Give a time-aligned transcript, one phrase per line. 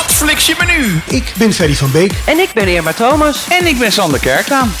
[0.00, 1.00] Wat fliks je menu?
[1.06, 3.46] Ik ben Ferry van Beek En ik ben Irma Thomas.
[3.48, 4.72] En ik ben Sander Kerklaan.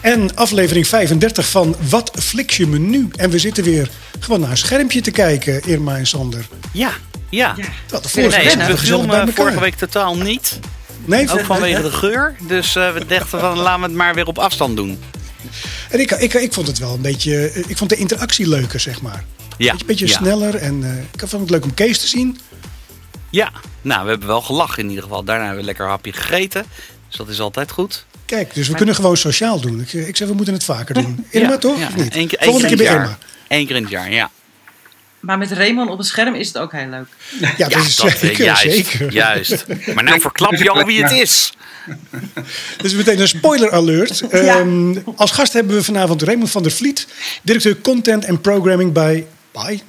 [0.00, 3.08] en aflevering 35 van Wat fliks je menu?
[3.16, 3.90] En we zitten weer
[4.20, 6.46] gewoon naar een schermpje te kijken, Irma en Sander.
[6.72, 6.90] Ja,
[7.30, 7.54] ja.
[7.88, 9.32] Wat de vorige Nee, we gezellig bij filmen elkaar.
[9.34, 10.58] vorige week totaal niet.
[11.04, 12.34] Nee, Ook vanwege de geur.
[12.40, 14.98] Dus eh, we dachten van laten we het maar weer op afstand doen.
[15.90, 17.48] En ik, ik, ik vond het wel een beetje.
[17.50, 19.24] eh, Ik vond de interactie leuker, zeg maar.
[19.58, 20.12] Ja, Beetje, beetje ja.
[20.16, 20.90] sneller en eh,
[21.22, 22.38] ik vond het leuk om Kees te zien.
[23.34, 25.24] Ja, nou we hebben wel gelachen in ieder geval.
[25.24, 26.64] Daarna hebben we lekker een hapje gegeten.
[27.08, 28.04] Dus dat is altijd goed.
[28.26, 29.80] Kijk, dus we kunnen gewoon sociaal doen.
[29.80, 31.26] Ik, ik zeg, we moeten het vaker doen.
[31.30, 31.78] Irma, Ja, toch?
[31.78, 31.86] ja.
[31.86, 32.14] Of niet?
[32.14, 33.08] Eén keer, één Volgende keer bij het Irma.
[33.08, 33.58] jaar.
[33.58, 34.30] Eén keer in het jaar, ja.
[35.20, 37.06] Maar met Raymond op het scherm is het ook heel leuk.
[37.56, 38.44] Ja, dat is dat, eh, zeker.
[38.44, 39.12] juist, zeker.
[39.12, 39.64] juist.
[39.94, 41.52] Maar nou verklap je al wie het is.
[42.76, 44.20] Dus meteen een spoiler alert.
[44.28, 47.06] Ehm, als gast hebben we vanavond Raymond van der Vliet,
[47.42, 49.82] directeur Content and Programming bij, bij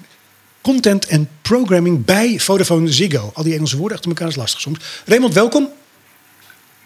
[0.66, 3.32] Content and Programming bij Vodafone Ziggo.
[3.34, 4.80] Al die Engelse woorden achter elkaar is lastig soms.
[5.06, 5.70] Raymond, welkom.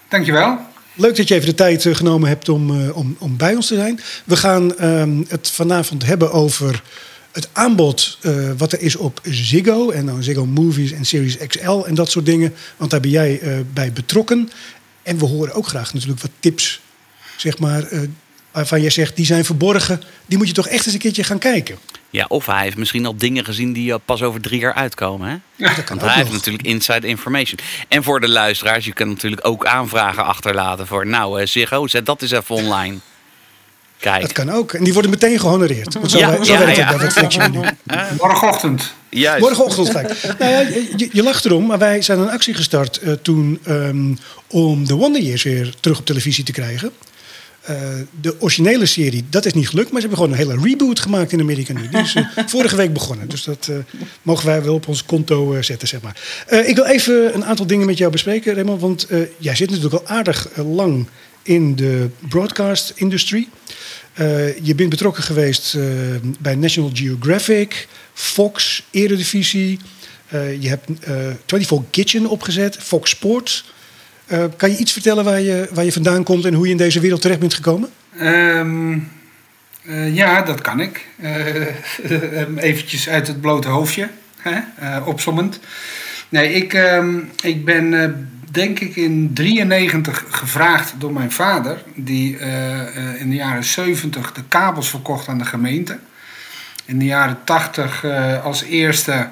[0.09, 0.59] Dankjewel.
[0.93, 3.67] Leuk dat je even de tijd eh, genomen hebt om, eh, om, om bij ons
[3.67, 3.99] te zijn.
[4.25, 6.83] We gaan ehm, het vanavond hebben over
[7.31, 9.89] het aanbod eh, wat er is op Ziggo.
[9.89, 12.53] En dan Ziggo Movies en Series XL en dat soort dingen.
[12.77, 13.41] Want daar ben jij
[13.73, 14.49] bij betrokken.
[15.03, 16.81] En we horen ook graag natuurlijk wat tips,
[17.37, 17.89] zeg maar,
[18.51, 20.01] waarvan jij zegt die zijn verborgen.
[20.25, 21.77] Die moet je toch echt eens een keertje gaan kijken.
[22.09, 25.29] Ja, of hij heeft misschien al dingen gezien die eh, pas over drie jaar uitkomen.
[25.29, 25.35] Hè?
[25.55, 26.37] Ja, dat kan Want ook hij heeft nog.
[26.37, 27.59] natuurlijk inside information.
[27.87, 31.07] En voor de luisteraars, je kunt natuurlijk ook aanvragen achterlaten voor...
[31.07, 32.97] nou, eh, Ziggo, zet dat eens even online.
[33.99, 34.73] Kijk, Dat kan ook.
[34.73, 35.93] En die worden meteen gehonoreerd.
[35.93, 37.59] Want zo, Ja, zo ja, werkt het bij nu.
[38.17, 38.93] Morgenochtend.
[39.09, 39.41] juist.
[39.41, 40.21] Morgenochtend gelijk.
[40.39, 40.59] nou ja,
[40.97, 44.13] je, je lacht erom, maar wij zijn een actie gestart eh, toen ehm,
[44.47, 46.91] om de Wonder Years weer terug op televisie te krijgen.
[47.69, 47.75] Eh,
[48.21, 51.31] de originele serie, dat is niet gelukt, maar ze hebben gewoon een hele reboot gemaakt
[51.31, 51.87] in Amerika nu.
[51.87, 53.75] Die is eh, vorige week begonnen, dus dat eh,
[54.21, 56.17] mogen wij wel op ons konto zetten, zeg maar.
[56.65, 60.07] Ik wil even een aantal dingen met jou bespreken, Raymond, want jij zit natuurlijk al
[60.07, 61.07] aardig lang
[61.43, 63.47] in de broadcast industry.
[64.61, 65.77] Je bent betrokken geweest
[66.39, 69.79] bij National Geographic, Fox, Eredivisie.
[70.59, 71.15] Je hebt eh
[71.45, 73.65] 24 Kitchen opgezet, Fox Sports.
[74.29, 76.77] Eh, kan je iets vertellen waar je, waar je vandaan komt en hoe je in
[76.77, 77.89] deze wereld terecht bent gekomen?
[78.17, 78.97] Ehm,
[79.85, 81.07] eh, ja, dat kan ik.
[81.17, 81.65] Eh,
[82.69, 84.59] eventjes uit het blote hoofdje, hè?
[84.99, 85.59] opsommend.
[86.29, 91.83] Nee, ik, ehm, ik ben denk ik in 93 gevraagd door mijn vader...
[91.95, 92.37] die
[93.17, 95.97] in de jaren 70 de kabels verkocht aan de gemeente.
[96.89, 99.29] In de jaren 80 eh, als eerste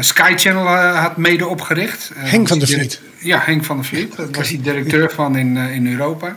[0.00, 2.10] Sky Channel eh, had mede opgericht.
[2.16, 3.00] Eh, Henk van der Vliet.
[3.18, 4.16] Ja, Henk van der Vliet.
[4.16, 6.36] Daar was hij directeur van in, eh, in Europa.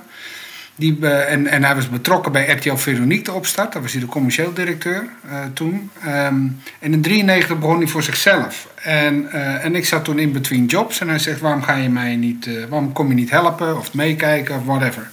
[0.80, 3.74] Die, eh, en, en hij was betrokken bij RTL Veronique de opstart.
[3.74, 5.90] Daar was hij de commercieel directeur eh, toen.
[6.04, 6.36] Ehm,
[6.80, 8.68] en in 93 begon hij voor zichzelf.
[8.84, 11.00] En, eh, en ik zat toen in between jobs.
[11.00, 13.94] En hij zegt, waarom ga je mij niet, eh, waarom kom je niet helpen of
[13.94, 15.10] meekijken of whatever.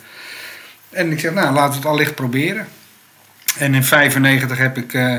[0.91, 2.67] En ik zeg, nou laten we het allicht proberen.
[3.59, 5.17] En in 95 heb ik eh,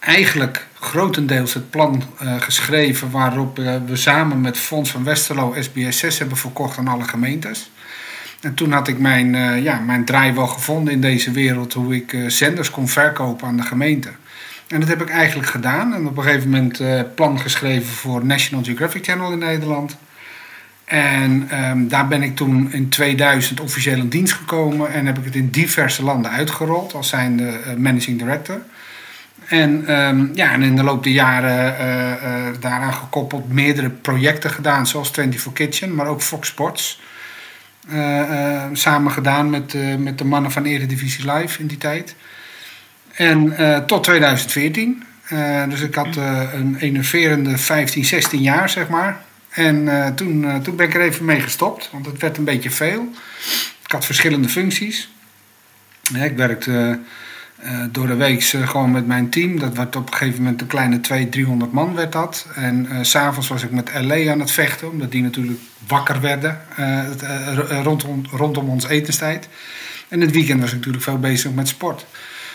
[0.00, 6.18] eigenlijk grotendeels het plan eh, geschreven waarop eh, we samen met Fonds van Westerlo SBS6
[6.18, 7.70] hebben verkocht aan alle gemeentes.
[8.40, 11.94] En toen had ik mijn, eh, ja, mijn draai wel gevonden in deze wereld, hoe
[11.94, 14.08] ik zenders kon verkopen aan de gemeente.
[14.68, 15.94] En dat heb ik eigenlijk gedaan.
[15.94, 16.82] En op een gegeven moment
[17.14, 19.96] plan geschreven voor National Geographic Channel in Nederland.
[20.84, 25.24] En ehm, daar ben ik toen in 2000 officieel in dienst gekomen en heb ik
[25.24, 28.60] het in diverse landen uitgerold als zijnde managing director.
[29.50, 34.50] En, ehm, ja, en in de loop der jaren eh, eh, daaraan gekoppeld meerdere projecten
[34.50, 37.00] gedaan, zoals 24 Kitchen, maar ook Fox Sports.
[37.88, 42.14] Eh, samen gedaan met, met de mannen van Eredivisie Live in die tijd.
[43.12, 43.54] En
[43.86, 45.04] tot 2014.
[45.24, 46.16] Eh, dus ik had
[46.54, 49.22] een enerverende 15, 16 jaar, zeg maar.
[49.48, 53.08] En toen, toen ben ik er even mee gestopt, want het werd een beetje veel.
[53.84, 55.10] Ik had verschillende functies.
[56.14, 57.00] Ik werkte
[57.62, 59.58] eh, door de week eh, gewoon met mijn team.
[59.58, 62.46] Dat werd op een gegeven moment een kleine 200, 300 man werd dat.
[62.54, 66.20] En eh, s s'avonds was ik met LA aan het vechten, omdat die natuurlijk wakker
[66.20, 69.48] werden eh, eh, rondom, rondom ons etenstijd.
[70.08, 72.06] En het weekend was ik natuurlijk veel bezig met sport.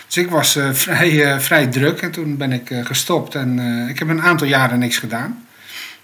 [0.06, 3.34] Dus ik was eh, vrij, eh, vrij druk en toen ben ik eh, gestopt.
[3.34, 5.44] En eh, ik heb een aantal jaren niks gedaan.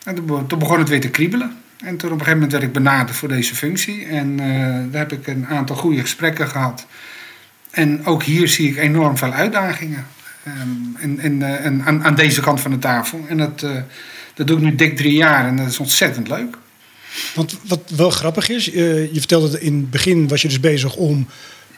[0.04, 1.56] En toen, be- toen begon het weer te kriebelen.
[1.84, 4.06] En toen op een gegeven moment werd ik benaderd voor deze functie.
[4.06, 4.46] En eh,
[4.92, 6.86] daar heb ik een aantal goede gesprekken gehad.
[7.72, 10.06] En ook hier zie ik enorm veel uitdagingen.
[10.44, 13.24] Ehm, en, en, eh, en aan, aan deze kant van de tafel.
[13.28, 13.70] En dat, eh,
[14.34, 16.56] dat doe ik nu dik drie jaar en dat is ontzettend leuk.
[17.34, 20.60] Want wat wel grappig is, eh, je vertelde dat in het begin was je dus
[20.60, 21.26] bezig om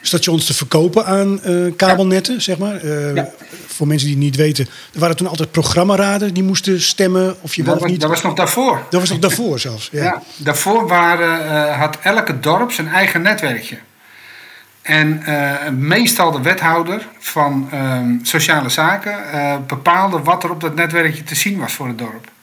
[0.01, 1.39] stations te verkopen aan
[1.75, 2.87] kabelnetten, zeg maar.
[3.15, 3.29] Ja.
[3.67, 7.55] Voor mensen die het niet weten, er waren toen altijd programmaraden die moesten stemmen of
[7.55, 8.01] je wel Dat of was, niet.
[8.01, 8.85] dat was nog daarvoor.
[8.89, 9.89] Dat was nog daarvoor zelfs.
[9.91, 10.03] Ja.
[10.03, 10.21] Ja.
[10.37, 13.77] daarvoor waren, had elke dorp zijn eigen netwerkje.
[14.85, 20.75] En eh, meestal de wethouder van ehm, sociale zaken eh, bepaalde wat er op dat
[20.75, 22.33] netwerkje te zien was voor het dorp.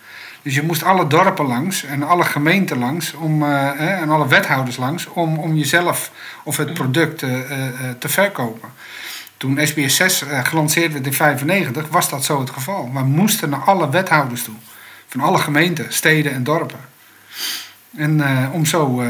[0.42, 4.76] Dus je moest alle dorpen langs en alle gemeenten langs om, eh, en alle wethouders
[4.76, 6.12] langs om, om jezelf
[6.44, 7.30] of het product eh,
[7.98, 8.68] te verkopen.
[9.36, 12.90] Toen SBS 6 eh, gelanceerd werd in 1995 was dat zo het geval.
[12.92, 14.54] We moesten naar alle wethouders toe.
[15.06, 16.80] Van alle gemeenten, steden en dorpen.
[17.96, 18.22] En
[18.52, 19.02] om zo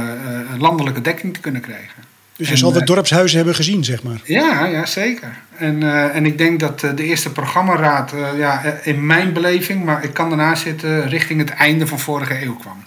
[0.58, 2.11] landelijke dekking te kunnen krijgen.
[2.36, 4.20] Dus je En, zal de eh, dorpshuizen hebben gezien, zeg maar.
[4.24, 5.36] Ja, ja zeker.
[5.56, 9.84] En, eh, en ik denk dat eh, de eerste programmaraad, eh, ja, in mijn beleving,
[9.84, 12.84] maar ik kan ernaast zitten, richting het einde van vorige eeuw kwam.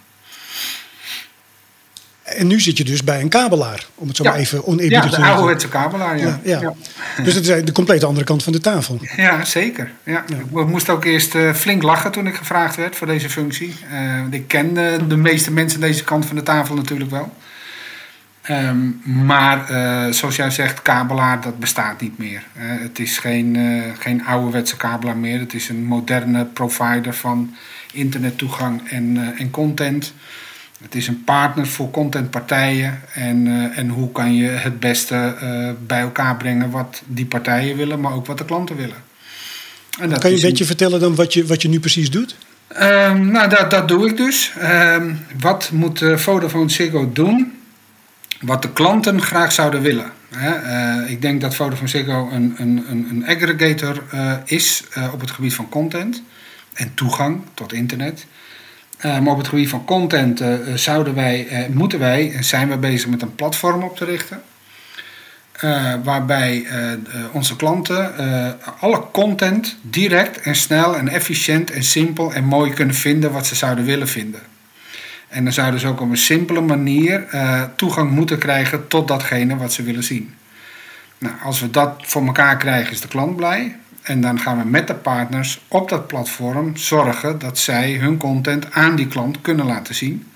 [2.24, 4.30] En nu zit je dus bij een kabelaar, om het zo Ja.
[4.30, 5.34] maar even Ja, oneerbiedig de te zeggen.
[5.34, 6.40] ouderwetse kabelaar, ja.
[6.44, 6.74] Ja, ja.
[7.24, 9.00] Dus dat is de complete andere kant van de tafel.
[9.16, 9.92] Ja, zeker.
[10.04, 10.24] Ja.
[10.56, 13.76] Ik moest ook eerst flink lachen toen ik gevraagd werd voor deze functie.
[14.32, 17.34] Ik ken eh, de meeste mensen aan deze kant van de tafel natuurlijk wel.
[18.46, 18.78] Ehm,
[19.26, 22.44] maar eh, zoals jij zegt, kabelaar, dat bestaat niet meer.
[22.54, 25.40] Eh, het is geen, eh, geen ouderwetse kabelaar meer.
[25.40, 27.56] Het is een moderne provider van
[27.94, 30.14] internettoegang en, en content.
[30.82, 33.02] Het is een partner voor contentpartijen.
[33.14, 35.36] En, en hoe kan je het beste
[35.88, 39.04] bij elkaar brengen wat die partijen willen, maar ook wat de klanten willen.
[40.00, 42.36] En dat Kan je een beetje vertellen dan wat je, wat je nu precies doet?
[42.68, 44.54] Ehm, nou, dat, dat doe ik dus.
[44.60, 47.55] Ehm, wat moet Vodafone Ziggo doen?
[48.42, 50.12] Wat de klanten graag zouden willen.
[50.30, 55.32] Eh, ik denk dat Vodafone Ziggo een, een, een, aggregator eh, is eh, op het
[55.32, 56.24] gebied van content
[56.74, 58.26] en toegang tot internet.
[59.02, 60.42] Maar op het gebied van content
[60.76, 64.42] zouden wij, moeten wij en zijn we bezig met een platform op te richten.
[66.04, 66.68] Waarbij
[67.32, 68.14] onze klanten
[68.80, 73.56] alle content direct en snel en efficiënt en simpel en mooi kunnen vinden wat ze
[73.56, 74.42] zouden willen vinden.
[75.36, 79.58] En dan zouden ze ook op een simpele manier eh, toegang moeten krijgen tot datgene
[79.58, 80.34] wat ze willen zien.
[81.18, 83.76] Nou, als we dat voor elkaar krijgen, is de klant blij.
[84.02, 88.72] En dan gaan we met de partners op dat platform zorgen dat zij hun content
[88.74, 90.28] aan die klant kunnen laten zien.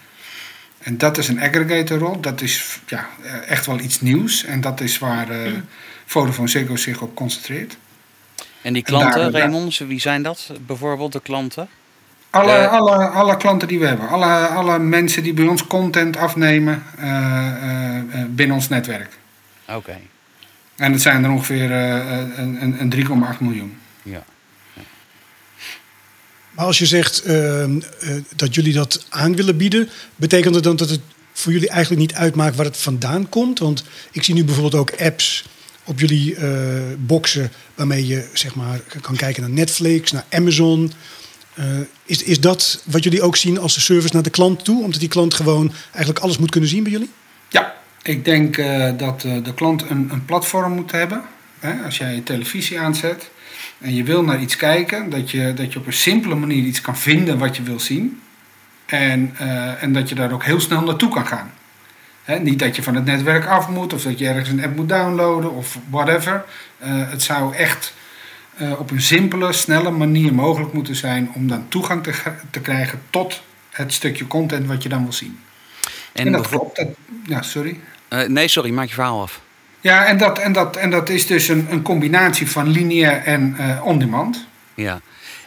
[0.80, 2.20] En dat is een aggregatorrol.
[2.22, 4.46] Dat is ja, eh, echt wel iets nieuws.
[4.46, 5.52] En dat is waar eh
[6.06, 7.78] Vodafone Ziggo zich op concentreert.
[8.62, 10.52] En die En klanten, daar- Raymond, wie zijn dat?
[10.66, 11.70] Bijvoorbeeld de klanten?
[12.30, 12.72] Alle, Eh.
[12.72, 14.08] alle, alle klanten die we hebben.
[14.10, 19.18] Alle, alle mensen die bij ons content afnemen eh, eh, eh, binnen ons netwerk.
[19.68, 19.98] Oké,
[20.76, 22.90] En het zijn er ongeveer eh, een, een, een
[23.34, 23.78] 3,8 miljoen.
[24.04, 24.24] ja.
[26.52, 30.76] Maar als je zegt ehm, eh, dat jullie dat aan willen bieden, betekent dat dan
[30.76, 31.02] dat het
[31.34, 33.60] voor jullie eigenlijk niet uitmaakt waar het vandaan komt?
[33.60, 35.46] Want ik zie nu bijvoorbeeld ook apps
[35.84, 36.50] op jullie eh,
[36.98, 40.92] boxen waarmee je zeg maar kan kijken naar Netflix, naar Amazon.
[41.60, 41.66] Eh,
[42.06, 44.84] is, is dat wat jullie ook zien als de service naar de klant toe?
[44.84, 47.10] Omdat die klant gewoon eigenlijk alles moet kunnen zien bij jullie?
[47.50, 51.22] Ja, ik denk eh, dat eh, de klant een, een platform moet hebben.
[51.60, 51.84] Hè?
[51.86, 53.30] Als jij je televisie aanzet
[53.80, 56.82] en je wil naar iets kijken, dat je, dat je op een simpele manier iets
[56.82, 58.22] kan vinden wat je wil zien.
[58.86, 59.34] En,
[59.80, 61.52] en dat je daar ook heel snel naartoe kan gaan.
[62.42, 64.90] Niet dat je van het netwerk af moet of dat je ergens een app moet
[64.90, 66.46] downloaden of whatever.
[66.84, 67.94] Het zou echt
[68.60, 72.14] eh, op een simpele, snelle manier mogelijk moeten zijn om dan toegang te,
[72.52, 75.40] te krijgen tot het stukje content wat je dan wil zien.
[76.12, 76.76] En, En dat klopt.
[76.76, 76.88] Dat,
[77.26, 77.80] ja, sorry.
[78.08, 79.42] Eh, nee, sorry, maak je verhaal af.
[79.82, 83.56] Ja, en dat, en dat, en dat is dus een, een combinatie van lineair en
[83.58, 84.48] eh on-demand.
[84.74, 85.02] Ja.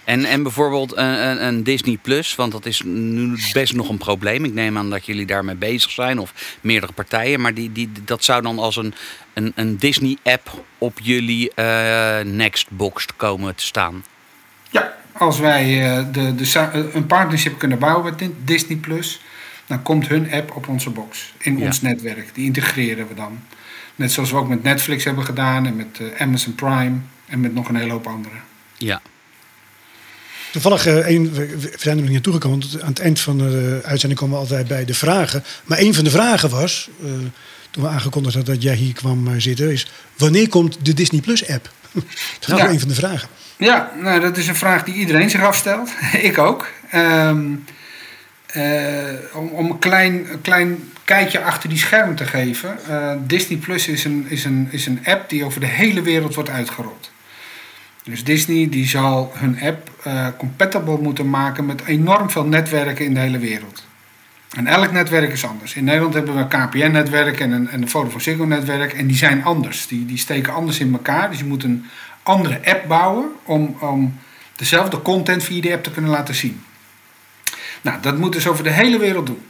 [0.04, 3.98] En, en bijvoorbeeld een, een, een Disney Plus, want dat is nu best nog een
[3.98, 4.44] probleem.
[4.44, 7.40] Ik neem aan dat jullie daarmee bezig zijn, of meerdere partijen.
[7.40, 8.94] Maar die, die, dat zou dan als een,
[9.34, 14.04] een, een Disney-app op jullie eh Nextbox komen te staan.
[14.70, 15.62] Ja, als wij
[15.96, 19.20] eh, de, de, eh, een partnership kunnen bouwen met Disney Plus,
[19.66, 21.64] dan komt hun app op onze box, in Ja.
[21.64, 22.34] ons netwerk.
[22.34, 23.38] Die integreren we dan.
[23.94, 27.54] Net zoals we ook met Netflix hebben gedaan en met eh, Amazon Prime en met
[27.54, 28.34] nog een hele hoop andere.
[28.76, 29.00] Ja.
[30.52, 32.60] Toevallig, eh, een, we zijn er nog niet naartoe gekomen.
[32.60, 35.44] want Aan het eind van de uitzending komen we altijd bij de vragen.
[35.64, 37.10] Maar een van de vragen was, eh,
[37.70, 41.20] toen we aangekondigd hadden dat jij hier kwam eh, zitten, is wanneer komt de Disney
[41.20, 41.70] Plus app?
[42.40, 42.68] dat was Ja.
[42.68, 43.28] een van de vragen.
[43.56, 45.90] Ja, nou, dat is een vraag die iedereen zich afstelt.
[46.22, 46.68] Ik ook.
[46.90, 47.46] Ehm,
[48.46, 48.62] eh,
[49.34, 52.78] om, om een klein, klein kijkje achter die scherm te geven.
[53.26, 56.50] Disney Plus is een, is, een, is een app die over de hele wereld wordt
[56.50, 57.10] uitgerold.
[58.02, 63.14] Dus Disney die zal hun app eh, compatible moeten maken met enorm veel netwerken in
[63.14, 63.84] de hele wereld.
[64.56, 65.74] En elk netwerk is anders.
[65.74, 68.92] In Nederland hebben we een KPN-netwerk en een, en een Vodafone Ziggo-netwerk.
[68.92, 69.86] En die zijn anders.
[69.86, 71.30] Die, die steken anders in elkaar.
[71.30, 71.84] Dus je moet een
[72.22, 74.18] andere app bouwen om, om
[74.56, 76.62] dezelfde content via die app te kunnen laten zien.
[77.82, 79.42] Nou, dat moeten ze over de hele wereld doen.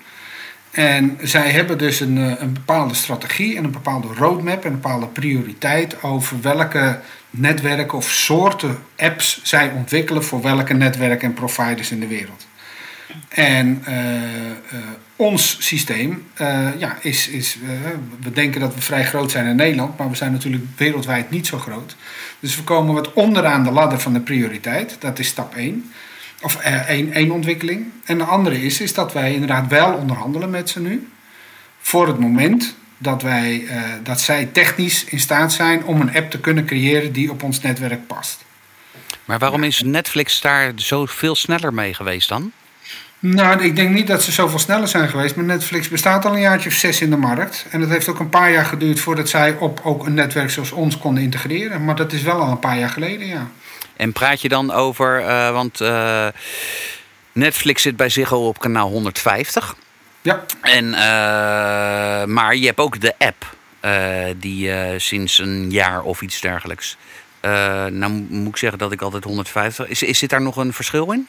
[0.72, 4.80] En zij hebben dus een, eh, een bepaalde strategie en een bepaalde roadmap en een
[4.80, 7.00] bepaalde prioriteit over welke
[7.30, 12.46] netwerken of soorten apps zij ontwikkelen voor welke netwerken en providers in de wereld.
[13.28, 14.78] En uh, uh,
[15.16, 16.26] ons systeem
[16.78, 17.58] ja, is, is
[18.20, 21.46] we denken dat we vrij groot zijn in Nederland, maar we zijn natuurlijk wereldwijd niet
[21.46, 21.96] zo groot.
[22.40, 25.92] Dus we komen wat onderaan de ladder van de prioriteit, dat is stap 1.
[26.42, 27.86] Of één, één ontwikkeling.
[28.04, 31.08] En de andere is, is dat wij inderdaad wel onderhandelen met ze nu.
[31.80, 33.66] Voor het moment dat, wij,
[34.02, 37.60] dat zij technisch in staat zijn om een app te kunnen creëren die op ons
[37.60, 38.44] netwerk past.
[39.24, 42.52] Maar waarom is Netflix daar zo veel sneller mee geweest dan?
[43.18, 45.36] Nou, ik denk niet dat ze zoveel sneller zijn geweest.
[45.36, 47.66] Maar Netflix bestaat al een jaartje of zes in de markt.
[47.70, 50.70] En het heeft ook een paar jaar geduurd voordat zij op ook een netwerk zoals
[50.70, 51.84] ons konden integreren.
[51.84, 53.50] Maar dat is wel al een paar jaar geleden, ja.
[53.96, 56.26] En praat je dan over, uh, want uh,
[57.32, 59.76] Netflix zit bij zich al op kanaal 150.
[60.22, 60.44] Ja.
[60.60, 60.94] En, uh,
[62.24, 63.56] maar je hebt ook de app,
[64.36, 66.96] die sinds een jaar of iets dergelijks.
[67.90, 69.88] nou moet ik zeggen dat ik altijd 150.
[69.88, 71.28] Is, is zit daar nog een verschil in?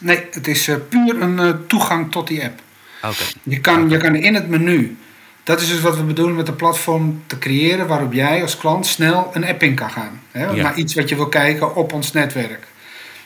[0.00, 2.60] Nee, het is puur een toegang tot die app.
[2.98, 3.26] Okay.
[3.42, 4.96] Je, kan, je kan in het menu,
[5.44, 8.86] dat is dus wat we bedoelen met de platform te creëren waarop jij als klant
[8.86, 10.20] snel een app in kan gaan.
[10.30, 10.62] Hè, ja.
[10.62, 12.66] Naar iets wat je wil kijken op ons netwerk.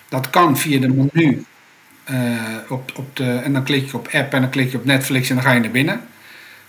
[0.09, 1.45] Dat kan via de menu.
[2.11, 2.17] Uh,
[2.69, 5.29] op, op de, en dan klik je op app en dan klik je op Netflix
[5.29, 6.01] en dan ga je naar binnen.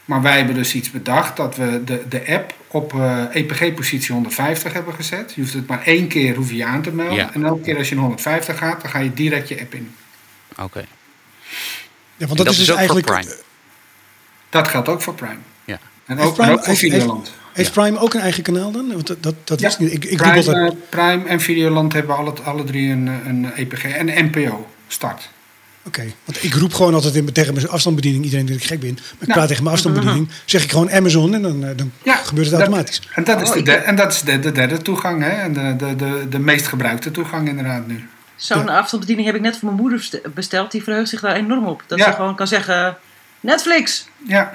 [0.05, 4.73] Maar wij hebben dus iets bedacht dat we de, de app op uh, EPG-positie 150
[4.73, 5.33] hebben gezet.
[5.35, 7.15] Je hoeft het maar één keer hoef je, aan te melden.
[7.15, 7.33] Ja.
[7.33, 9.95] En elke keer als je naar 150 gaat, dan ga je direct je app in.
[10.51, 10.63] Oké.
[10.63, 10.85] Okay.
[12.15, 13.47] Ja, want dat, dat is dus ook eigenlijk.
[14.49, 15.37] Dat geldt ook voor Prime.
[15.65, 15.79] Ja.
[16.05, 17.31] En ook, Prime, en ook voor heeft, Videoland.
[17.53, 18.87] heeft Prime ook een eigen kanaal dan?
[18.87, 19.71] Want dat, dat, dat Ja.
[19.79, 19.93] niet.
[19.93, 20.71] Ik, ik Prime, altijd.
[20.71, 25.29] eh, Prime en Videoland hebben alle, alle drie een, een EPG en een NPO start.
[25.83, 28.93] Oké, want ik roep gewoon altijd in, tegen mijn afstandsbediening iedereen dat ik gek ben.
[28.93, 29.31] Maar ik Nou.
[29.33, 32.55] praat tegen mijn afstandsbediening, zeg ik gewoon Amazon en dan, eh, dan Ja, gebeurt het
[32.55, 33.01] dat- automatisch.
[33.15, 35.23] En dat is, Oh, de, ik de- heb- en dat is de, de derde toegang,
[35.23, 35.29] hè?
[35.29, 38.07] En de, de, de, de meest gebruikte toegang inderdaad nu.
[38.35, 38.77] Zo'n Ja.
[38.77, 40.71] afstandsbediening heb ik net voor mijn moeder best- besteld.
[40.71, 41.83] Die verheugt zich daar enorm op.
[41.87, 42.05] Dat Ja.
[42.05, 42.97] ze gewoon kan zeggen...
[43.39, 44.07] Netflix!
[44.17, 44.53] Ja,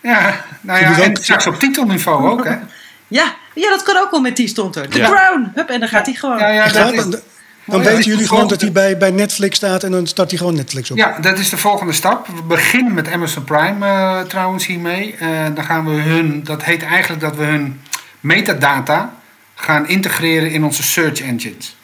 [0.00, 2.56] ja nou ja, en straks op titelniveau ook, hè?
[3.08, 4.88] Ja, ja, dat kan ook wel met die stond er.
[4.88, 5.10] The Ja.
[5.10, 5.50] Crown!
[5.54, 6.38] Hup, en dan gaat hij gewoon.
[6.38, 7.20] Ja, ja, dat is, Dan, dan
[7.66, 10.38] Oh, ja, weten jullie gewoon dat hij bij, bij Netflix staat en dan start hij
[10.38, 10.96] gewoon Netflix op.
[10.96, 12.26] ja, dat is de volgende stap.
[12.26, 15.14] We beginnen met Amazon Prime eh, trouwens hiermee.
[15.18, 17.80] Eh, dan gaan we hun, dat heet eigenlijk dat we hun
[18.20, 19.14] metadata
[19.54, 21.76] gaan integreren in onze search engines.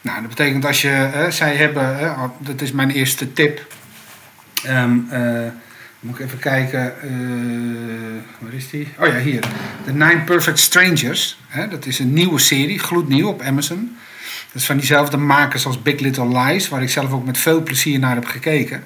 [0.00, 3.66] Nou, dat betekent als je, eh, zij hebben, dat is mijn eerste tip.
[4.64, 5.20] Ehm, eh,
[6.00, 7.10] moet ik even kijken, eh,
[8.38, 8.88] waar is die?
[8.98, 9.40] Oh ja, hier.
[9.84, 11.38] The Nine Perfect Strangers.
[11.48, 13.96] Hè, dat is een nieuwe serie, gloednieuw op Amazon.
[14.52, 17.62] Dat is van diezelfde makers als Big Little Lies, waar ik zelf ook met veel
[17.62, 18.84] plezier naar heb gekeken.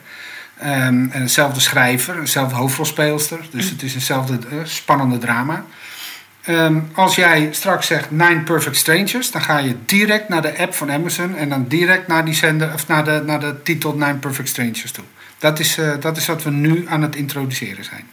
[0.59, 3.47] Ehm, en hetzelfde schrijver, eenzelfde hoofdrolspeelster.
[3.51, 5.65] Dus het is eenzelfde eh, spannende drama.
[6.45, 10.75] Ehm, als jij straks zegt Nine Perfect Strangers, dan ga je direct naar de app
[10.75, 14.15] van Amazon en dan direct naar die zender of naar de, naar de titel Nine
[14.15, 15.05] Perfect Strangers toe.
[15.45, 18.11] Dat is, eh, dat is wat we nu aan het introduceren zijn.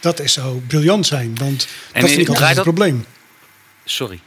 [0.00, 3.04] Dat is zou briljant zijn, want En dat vind ik draait altijd het probleem.
[3.84, 4.20] Sorry.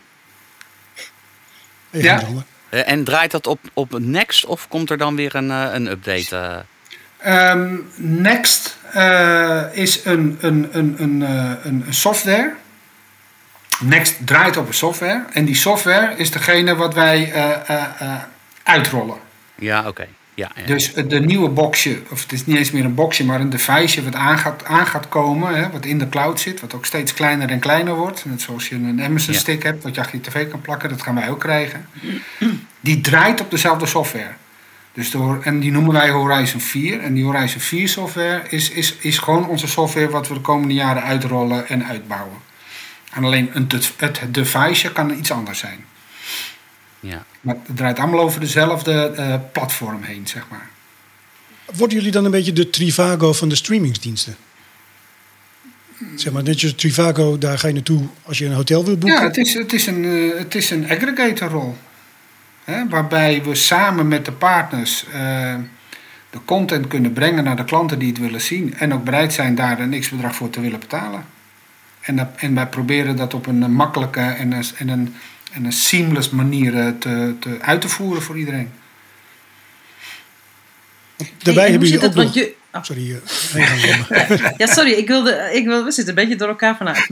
[1.89, 2.23] Ja.
[2.69, 5.87] Eh, en draait dat op, op Next of komt er dan weer een, eh, een
[5.87, 6.35] update?
[6.37, 7.49] eh?
[7.51, 12.53] Ehm, Next eh, is een, een, een, een, eh, een, software.
[13.79, 15.25] Next draait op een software.
[15.33, 18.21] En die software is degene wat wij eh, eh, eh,
[18.63, 19.17] uitrollen.
[19.55, 20.07] Ja, oké.
[20.41, 20.65] Ja, ja.
[20.65, 24.03] Dus de nieuwe boxje, of het is niet eens meer een boxje, maar een device
[24.03, 27.13] wat aan gaat, aan gaat komen, hè, wat in de cloud zit, wat ook steeds
[27.13, 28.25] kleiner en kleiner wordt.
[28.25, 29.39] Net zoals je een Amazon Ja.
[29.39, 31.85] stick hebt, wat je achter je tv kan plakken, dat gaan wij ook krijgen.
[32.79, 34.33] Die draait op dezelfde software.
[34.93, 36.99] Dus door, en die noemen wij Horizon 4.
[36.99, 40.73] En die Horizon 4 software is, is, is gewoon onze software wat we de komende
[40.73, 42.37] jaren uitrollen en uitbouwen.
[43.13, 45.85] En alleen een, het, het device kan iets anders zijn.
[47.01, 47.25] Ja.
[47.41, 50.69] Maar het draait allemaal over dezelfde eh, platform heen, zeg maar.
[51.75, 54.35] Worden jullie dan een beetje de Trivago van de streamingsdiensten?
[56.15, 59.19] Zeg maar, net als Trivago, daar ga je naartoe als je een hotel wil boeken.
[59.19, 61.77] Ja, het is, het is een, eh, het is een aggregatorrol.
[62.63, 65.55] Hè, waarbij we samen met de partners eh,
[66.29, 68.73] de content kunnen brengen naar de klanten die het willen zien.
[68.73, 71.25] En ook bereid zijn daar een x-bedrag voor te willen betalen.
[72.01, 75.15] En, dat, en wij proberen dat op een makkelijke en een, en een,
[75.51, 78.71] en een seamless manier eh, te, te, uit te voeren voor iedereen.
[81.17, 82.23] Daarbij Hey, hebben jullie ook nog...
[82.23, 83.11] Want je, Sorry,
[83.55, 87.07] uh, Ja, sorry, ik wilde, ik wilde, we zitten een beetje door elkaar vandaag.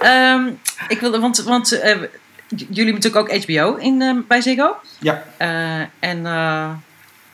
[0.00, 0.50] Ehm,
[0.88, 4.76] ik wilde, want, want uh, jullie hebben natuurlijk ook HBO in, uh, bij Ziggo.
[4.98, 5.24] Ja.
[5.98, 6.22] en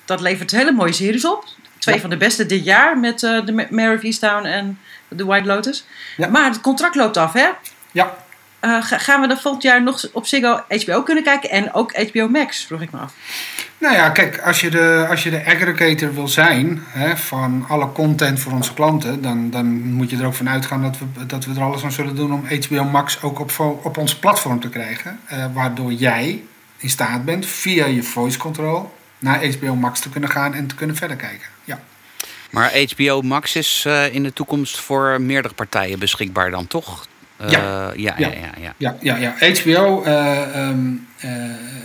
[0.05, 1.45] dat levert hele mooie series op.
[1.79, 2.01] Twee ja.
[2.01, 4.79] van de beste dit jaar met de Mare of Easttown en
[5.17, 5.85] The White Lotus.
[6.17, 6.29] Ja.
[6.29, 7.49] Maar het contract loopt af, hè?
[7.93, 8.17] Ja.
[8.65, 12.29] Uh, gaan we dan volgend jaar nog op Ziggo HBO kunnen kijken en ook HBO
[12.29, 13.15] Max, vroeg ik me af.
[13.79, 17.93] Nou ja, kijk, als je de, als je de aggregator wil zijn hè, van alle
[17.93, 21.45] content voor onze klanten, dan, dan moet je er ook van uitgaan dat we, dat
[21.45, 24.69] we er alles aan zullen doen om HBO Max ook op, op ons platform te
[24.69, 25.21] krijgen.
[25.33, 26.43] Uh, waardoor jij
[26.77, 30.75] in staat bent via je voice control naar HBO Max te kunnen gaan en te
[30.75, 31.49] kunnen verder kijken.
[31.65, 31.81] Ja.
[32.51, 37.07] Maar HBO Max is uh, in de toekomst voor meerdere partijen beschikbaar dan toch?
[37.43, 37.93] Uh, ja.
[37.97, 39.17] Ja, ja, ja, ja, ja.
[39.17, 41.09] ja, HBO, uh, um,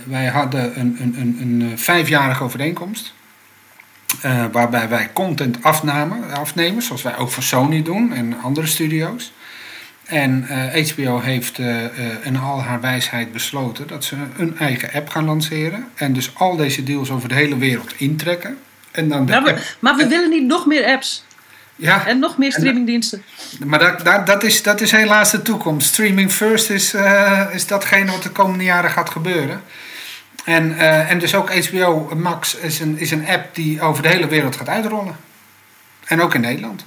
[0.04, 3.14] wij hadden een, een, een, een vijfjarige overeenkomst.
[4.52, 9.32] waarbij wij content afnamen, afnemen, zoals wij ook voor Sony doen en andere studio's.
[10.04, 10.46] En
[10.94, 11.58] HBO heeft
[12.22, 15.88] in al haar wijsheid besloten dat ze een eigen app gaan lanceren.
[15.94, 18.58] En dus al deze deals over de hele wereld intrekken.
[18.90, 21.25] En dan de maar, we, maar we willen niet nog meer apps.
[21.76, 22.06] Ja.
[22.06, 23.22] En nog meer streamingdiensten.
[23.64, 25.88] Maar dat, dat, dat, is, dat is helaas de toekomst.
[25.88, 29.62] Streaming first is, uh, is datgene wat de komende jaren gaat gebeuren.
[30.44, 34.08] En, uh, en dus ook HBO Max is een, is een app die over de
[34.08, 35.16] hele wereld gaat uitrollen.
[36.04, 36.84] En ook in Nederland.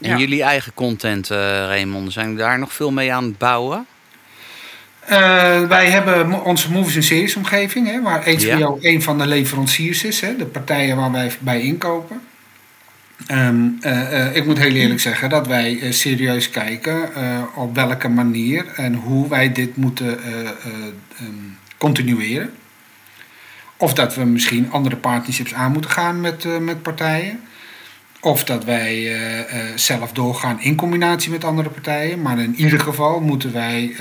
[0.00, 0.16] En ja.
[0.16, 3.86] jullie eigen content, uh, Raymond, zijn daar nog veel mee aan het bouwen?
[5.68, 8.90] wij hebben onze movies en series omgeving, hè, waar HBO ja.
[8.90, 12.20] een van de leveranciers is, hè, de partijen waar wij bij inkopen.
[13.26, 17.10] Um, uh, uh, ik moet heel eerlijk zeggen dat wij uh, serieus kijken
[17.54, 20.18] op welke manier en hoe wij dit moeten
[21.20, 22.50] um, continueren.
[23.76, 27.40] Of dat we misschien andere partnerships aan moeten gaan met, met partijen.
[28.20, 29.16] Of dat wij
[29.74, 32.22] zelf doorgaan in combinatie met andere partijen.
[32.22, 33.96] Maar in ieder geval moeten wij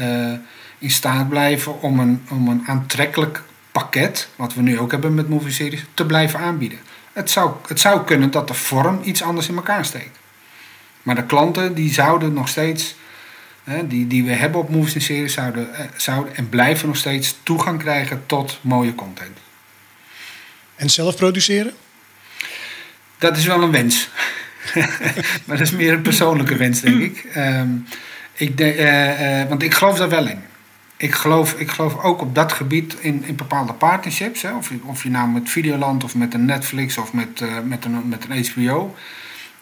[0.80, 5.30] in staat blijven om een, om een aantrekkelijk pakket, wat we nu ook hebben met
[5.30, 6.80] movie series, te blijven aanbieden.
[7.18, 10.18] Het zou, het zou kunnen dat de vorm iets anders in elkaar steekt.
[11.02, 12.96] Maar de klanten die zouden nog steeds,
[13.64, 16.98] hè, die, die we hebben op Movies en Series, zouden, eh, zouden en blijven nog
[16.98, 19.38] steeds toegang krijgen tot mooie content.
[20.76, 21.74] En zelf produceren?
[23.18, 24.10] Dat is wel een wens.
[25.46, 27.26] maar dat is meer een persoonlijke wens, denk ik.
[27.36, 27.88] Um,
[28.34, 30.42] ik de, uh, uh, want ik geloof daar wel in
[30.98, 34.42] ik geloof, ik geloof ook op dat gebied in, in bepaalde partnerships.
[34.42, 34.56] Hè?
[34.56, 38.08] Of, of je nou met Videoland of met een Netflix of met, uh, met, een,
[38.08, 38.96] met een HBO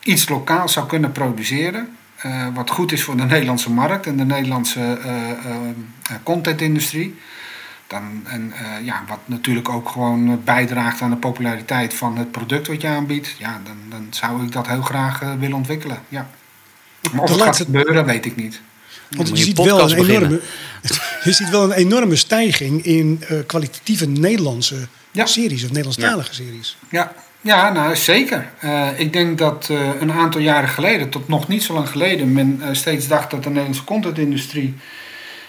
[0.04, 1.98] iets lokaal zou kunnen produceren.
[2.26, 7.16] Uh, wat goed is voor de Nederlandse markt en de Nederlandse uh, contentindustrie.
[7.88, 12.82] Dan, en ja, wat natuurlijk ook gewoon bijdraagt aan de populariteit van het product wat
[12.82, 13.36] je aanbiedt.
[13.38, 15.98] Ja, dan, dan zou ik dat heel graag willen ontwikkelen.
[16.10, 16.30] Ja.
[17.14, 18.62] Maar of het gaat gebeuren, weet ik niet.
[19.10, 20.42] Want je, ziet wel een enorme,
[21.24, 25.26] je ziet wel een enorme stijging in uh, kwalitatieve Nederlandse ja.
[25.26, 26.34] series of Nederlandstalige ja.
[26.34, 26.78] series.
[26.90, 28.52] Ja, ja nou zeker.
[28.64, 32.34] Uh, ik denk dat uh, een aantal jaren geleden, tot nog niet zo lang geleden,
[32.34, 34.74] men steeds dacht dat de Nederlandse contentindustrie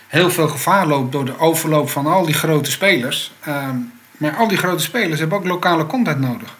[0.06, 3.32] heel veel gevaar loopt door de overloop van al die grote spelers.
[3.40, 3.76] Ehm,
[4.16, 6.56] maar al die grote spelers hebben ook lokale content nodig.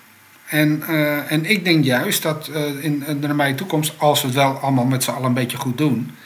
[0.47, 0.83] En,
[1.29, 5.03] en ik denk juist dat in de nabije toekomst, als we het wel allemaal met
[5.03, 6.17] z'n allen een beetje goed doen,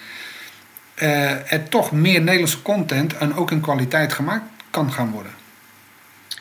[1.02, 5.32] uh, er toch meer Nederlandse content en ook in kwaliteit gemaakt kan gaan worden.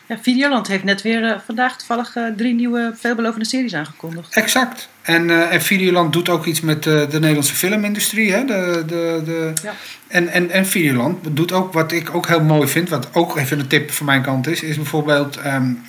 [0.06, 4.34] Ja, Videoland heeft net weer uh, vandaag toevallig uh, drie nieuwe veelbelovende series aangekondigd.
[4.34, 4.88] Exact.
[5.02, 8.32] En, en Videoland doet ook iets met de Nederlandse filmindustrie.
[8.32, 8.44] Hè?
[8.44, 9.52] De, de, de...
[9.62, 9.72] Ja.
[10.06, 13.58] En, en, en Videoland doet ook wat ik ook heel mooi vind, wat ook even
[13.58, 15.82] een tip van mijn kant is, is bijvoorbeeld um,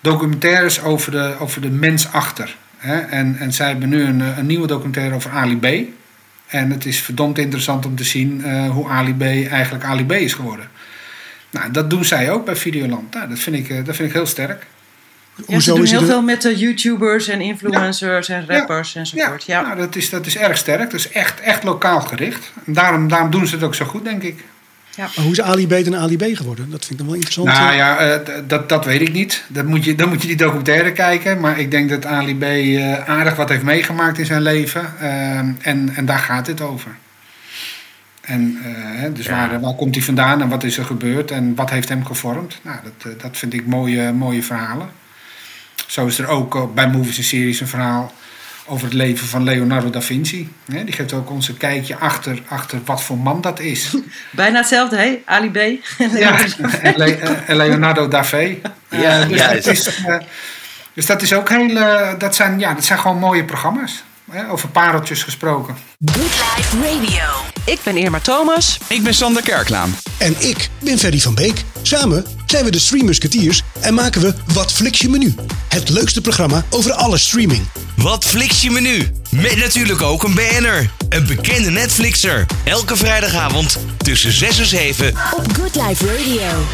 [0.00, 2.56] documentaires over de, over de mens achter.
[2.76, 2.98] Hè?
[2.98, 5.96] En, en zij hebben nu een, een nieuwe documentaire over Ali B.
[6.48, 10.12] En het is verdomd interessant om te zien uh, hoe Ali B eigenlijk Ali B
[10.12, 10.68] is geworden.
[11.50, 13.14] Nou, dat doen zij ook bij Videoland.
[13.14, 14.66] Nou, dat, vind ik, uh, dat vind ik heel sterk.
[15.46, 18.36] Ja, ze doen heel veel met uh, YouTubers en influencers ja.
[18.36, 19.00] en rappers ja.
[19.00, 19.44] enzovoort.
[19.44, 19.66] Ja, ja.
[19.66, 20.90] Nou, dat, is, dat is erg sterk.
[20.90, 22.52] Dat is echt, echt lokaal gericht.
[22.66, 24.44] En daarom, daarom doen ze het ook zo goed, denk ik.
[24.98, 25.08] Ja.
[25.16, 26.70] Maar hoe is Ali B dan Ali B geworden?
[26.70, 27.48] Dat vind ik dan wel interessant.
[27.48, 29.44] Nou ja, uh, dat, dat weet ik niet.
[29.48, 31.40] Dat moet je, dan moet je die documentaire kijken.
[31.40, 34.92] Maar ik denk dat Ali B uh, aardig wat heeft meegemaakt in zijn leven.
[35.02, 36.96] Uh, en, en daar gaat het over.
[38.20, 38.58] En
[39.12, 39.48] dus ja.
[39.48, 42.58] waar, waar komt hij vandaan en wat is er gebeurd en wat heeft hem gevormd?
[42.62, 44.90] Nou, dat, dat vind ik mooie, mooie verhalen.
[45.86, 48.12] Zo is er ook bij Movies en Series een verhaal
[48.68, 50.48] over het leven van Leonardo da Vinci.
[50.66, 53.94] Die geeft ook ons een kijkje achter, achter wat voor man dat is.
[54.30, 55.18] Bijna hetzelfde, hè?
[55.24, 55.56] Ali B.
[56.16, 56.38] ja,
[56.82, 57.14] en, Le
[57.46, 58.60] en Leonardo da Vinci.
[58.88, 60.16] Ja, uh, dus het, is, uh,
[60.94, 64.04] Dus dat is ook heel, eh, dat zijn, ja, dat zijn gewoon mooie programma's.
[64.50, 65.76] Over pareltjes gesproken.
[66.04, 67.24] Good Life Radio.
[67.64, 68.78] Ik ben Irma Thomas.
[68.88, 69.96] Ik ben Sander Kerklaan.
[70.18, 71.64] En ik ben Ferry van Beek.
[71.82, 75.34] Samen zijn we de Stream Musketeers en maken we Wat Flix je menu.
[75.68, 77.68] Het leukste programma over alle streaming.
[77.96, 79.10] Wat fliks je menu?
[79.30, 80.90] Met natuurlijk ook een BN'er.
[81.08, 82.46] Een bekende Netflixer.
[82.64, 85.08] Elke vrijdagavond tussen 6 en 7.
[85.08, 86.66] Op Good Life Radio.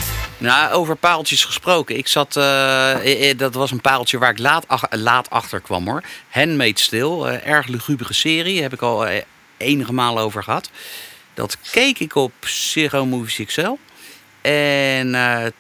[0.44, 1.96] Nou, over pareltjes gesproken.
[1.96, 5.88] Ik zat, eh, eh, eh, dat was een pareltje waar ik laat, laat achter kwam
[5.88, 6.02] hoor.
[6.28, 8.62] Handmade Still, eh, erg lugubere serie.
[8.62, 9.06] Heb ik al
[9.56, 10.70] enige malen over gehad.
[11.34, 13.76] Dat keek ik op Zero Movies XL.
[14.40, 15.16] En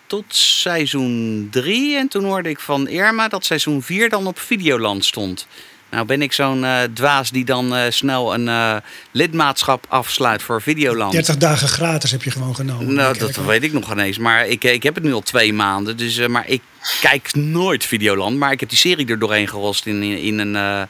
[0.06, 1.96] tot seizoen 3.
[1.96, 5.46] En toen hoorde ik van Irma dat seizoen 4 dan op Videoland stond.
[5.94, 8.76] Nou ben ik zo'n eh, dwaas die dan eh, snel een eh,
[9.10, 11.12] lidmaatschap afsluit voor Videoland.
[11.12, 12.94] 30 dagen gratis heb je gewoon genomen.
[12.94, 14.18] Nou, dat weet ik nog ineens.
[14.18, 15.96] Maar ik, ik heb het nu al twee maanden.
[15.96, 16.62] Dus, eh, maar ik
[17.00, 18.38] kijk nooit Videoland.
[18.38, 20.56] Maar ik heb die serie er doorheen gerost in, in, in een...
[20.56, 20.82] eh,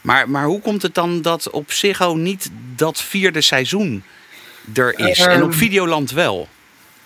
[0.00, 4.02] maar, maar hoe komt het dan dat op Ziggo niet dat vierde seizoen
[4.74, 5.18] er is?
[5.18, 6.48] en op Ehm, Videoland wel?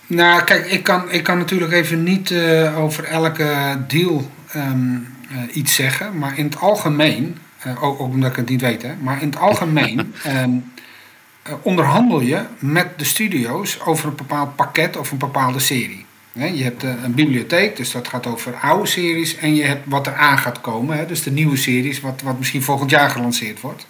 [0.07, 4.97] Nou, kijk, ik kan, ik kan natuurlijk even niet eh, over elke deal ehm,
[5.31, 6.19] eh, iets zeggen.
[6.19, 9.29] Maar in het algemeen, eh, ook, ook omdat ik het niet weet, hè, maar in
[9.29, 10.51] het algemeen ehm,
[11.43, 16.05] eh, onderhandel je met de studio's over een bepaald pakket of een bepaalde serie.
[16.33, 19.37] Hè, je hebt een bibliotheek, dus dat gaat over oude series.
[19.37, 22.39] En je hebt wat er aan gaat komen, hè, dus de nieuwe series, wat, wat
[22.39, 23.87] misschien volgend jaar gelanceerd wordt.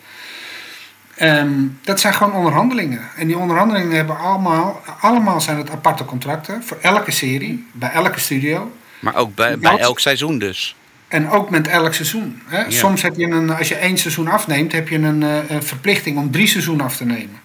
[1.15, 3.09] Ehm, dat zijn gewoon onderhandelingen.
[3.17, 8.21] En die onderhandelingen hebben allemaal, allemaal zijn het aparte contracten voor elke serie, bij elke
[8.21, 8.73] studio.
[8.99, 10.77] Maar ook bij, bij elk seizoen dus.
[11.11, 12.43] En ook met elk seizoen.
[12.47, 12.59] Hè?
[12.59, 12.71] Ja.
[12.71, 16.19] Soms heb je een, als je één seizoen afneemt, heb je een, eh, een verplichting
[16.19, 17.41] om drie seizoenen af te nemen.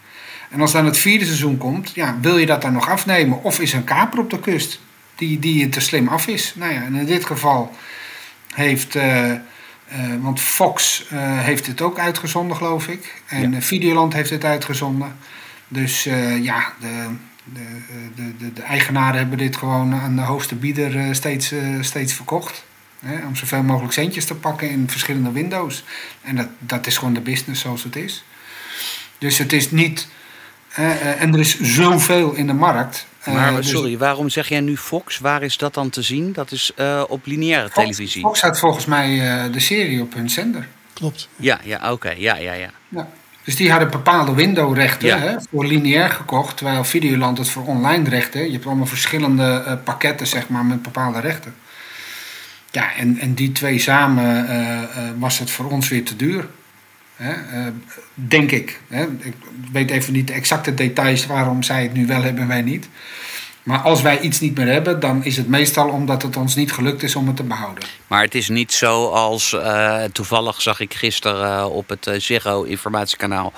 [0.50, 3.44] En als dan het vierde seizoen komt, ja, wil je dat dan nog afnemen?
[3.44, 4.80] Of is er een kaper op de kust
[5.16, 6.54] die, die te slim af is?
[6.56, 7.76] Nou ja, en in dit geval
[8.54, 9.40] heeft, eh, eh,
[10.22, 13.22] want Fox heeft het ook uitgezonden, geloof ik.
[13.28, 13.62] En Ja.
[13.62, 15.16] Videoland heeft het uitgezonden.
[15.68, 16.04] Dus
[16.42, 17.06] ja, de,
[17.44, 17.66] de,
[18.16, 22.66] de, de, de eigenaren hebben dit gewoon aan de hoogste bieder steeds, steeds verkocht.
[23.00, 25.84] Hè, om zoveel mogelijk centjes te pakken in verschillende windows.
[26.22, 28.24] En dat, dat is gewoon de business zoals het is.
[29.18, 30.08] Dus het is niet.
[30.74, 33.06] eh, en er is zoveel in de markt.
[33.24, 35.20] eh, Maar dus sorry, waarom zeg jij nu Fox?
[35.20, 36.34] Waar is dat dan te zien?
[36.34, 38.22] Dat is eh, op lineaire Fox- televisie.
[38.22, 40.68] Fox had volgens mij eh, de serie op hun zender.
[40.94, 41.30] Klopt.
[41.36, 42.10] Ja, ja oké.
[42.10, 42.70] Ja, ja, ja.
[42.90, 43.08] Ja.
[43.44, 45.18] Dus die hadden bepaalde windowrechten Ja.
[45.20, 48.46] hè, voor lineair gekocht, terwijl Videoland het voor online rechten.
[48.46, 51.56] Je hebt allemaal verschillende eh, pakketten zeg maar, met bepaalde rechten.
[52.76, 56.48] Ja, en, en die twee samen eh, eh, was het voor ons weer te duur.
[57.16, 57.32] Hè?
[57.32, 57.72] eh,
[58.14, 58.80] denk ik.
[58.88, 59.06] Hè?
[59.20, 59.34] Ik
[59.72, 62.90] weet even niet de exacte details waarom zij het nu wel hebben en wij niet.
[63.66, 66.72] Maar als wij iets niet meer hebben, dan is het meestal omdat het ons niet
[66.72, 67.84] gelukt is om het te behouden.
[68.08, 72.20] Maar het is niet zo als eh, toevallig zag ik gisteren eh, op het eh,
[72.20, 73.54] Ziggo informatiekanaal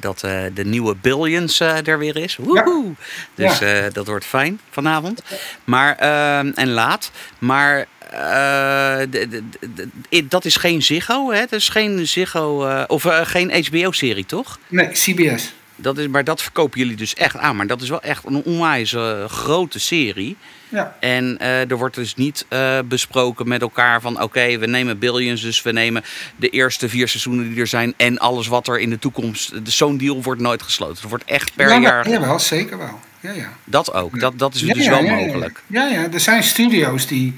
[0.00, 0.20] dat
[0.54, 2.36] de nieuwe Billions er weer is.
[2.36, 2.94] Woehoe!
[3.34, 3.90] Dus Ja.
[3.90, 5.22] dat wordt fijn vanavond.
[5.64, 5.96] Maar,
[6.54, 7.10] en laat.
[7.38, 7.86] Maar
[10.28, 11.40] dat is geen Ziggo, hè?
[11.40, 14.58] Dat is geen Ziggo of geen HBO-serie, toch?
[14.68, 15.52] Nee, CBS.
[15.80, 17.56] Dat is, maar dat verkopen jullie dus echt aan.
[17.56, 20.36] Maar dat is wel echt een onwijs eh, grote serie.
[20.68, 20.96] Ja.
[21.00, 25.40] En eh, er wordt dus niet eh, besproken met elkaar van oké, we nemen Billions,
[25.40, 26.04] dus we nemen
[26.36, 29.64] de eerste vier seizoenen die er zijn en alles wat er in de toekomst.
[29.64, 31.02] dus Zo'n deal wordt nooit gesloten.
[31.02, 32.08] Er wordt echt per ja, jaar.
[32.08, 33.00] Jawel, zeker wel.
[33.20, 33.52] Ja, ja.
[33.64, 34.20] Dat ook.
[34.20, 35.62] Dat, dat is Ja, dus ja, wel mogelijk.
[35.66, 37.34] Ja, ja, er zijn studio's die,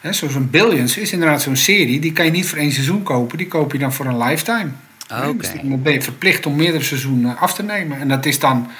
[0.00, 3.02] hè, zoals een Billions is inderdaad zo'n serie, die kan je niet voor één seizoen
[3.02, 4.70] kopen, die koop je dan voor een lifetime.
[5.10, 5.36] Hè, Oké.
[5.36, 8.00] Dus dan ben je verplicht om meerdere seizoenen af te nemen.
[8.00, 8.70] En dat is dan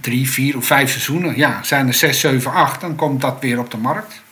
[0.00, 1.36] drie, vier of vijf seizoenen.
[1.36, 4.22] Ja, zijn er zes, zeven, acht, dan komt dat weer op de markt.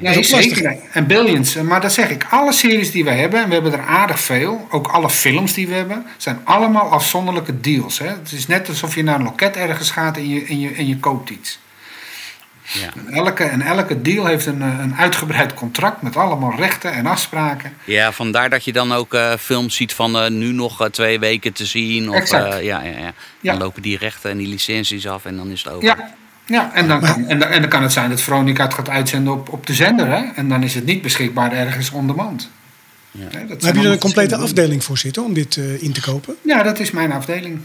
[0.00, 0.42] Nee, lastig.
[0.42, 0.76] zeker.
[0.92, 1.54] En Billions.
[1.54, 4.66] Maar dat zeg ik, alle series die we hebben, en we hebben er aardig veel,
[4.70, 7.98] ook alle films die we hebben, zijn allemaal afzonderlijke deals.
[7.98, 8.06] Hè?
[8.08, 10.86] Het is net alsof je naar een loket ergens gaat en je, en je, en
[10.86, 11.58] je koopt iets.
[12.72, 12.88] Ja.
[13.06, 17.06] En elke, en elke deal heeft een, eh, een uitgebreid contract met allemaal rechten en
[17.06, 17.72] afspraken.
[17.84, 21.18] ja, vandaar dat je dan ook eh, films ziet van eh, nu nog eh, twee
[21.18, 22.08] weken te zien.
[22.10, 22.54] Of, Exact.
[22.54, 23.12] eh, ja, ja, ja.
[23.52, 25.84] Dan lopen die rechten en die licenties af en dan is het over.
[25.84, 26.14] Ja,
[26.46, 28.88] ja en, dan kan, en, dan, en dan kan het zijn dat Veronica het gaat
[28.88, 30.06] uitzenden op, op de zender.
[30.06, 30.22] Hè?
[30.34, 32.50] En dan is het niet beschikbaar ergens on demand.
[33.10, 33.20] Ja.
[33.30, 35.92] Hè, dat Maar heb je er een complete afdeling voor zitten om dit eh, in
[35.92, 36.36] te kopen?
[36.42, 37.60] Ja, dat is mijn afdeling.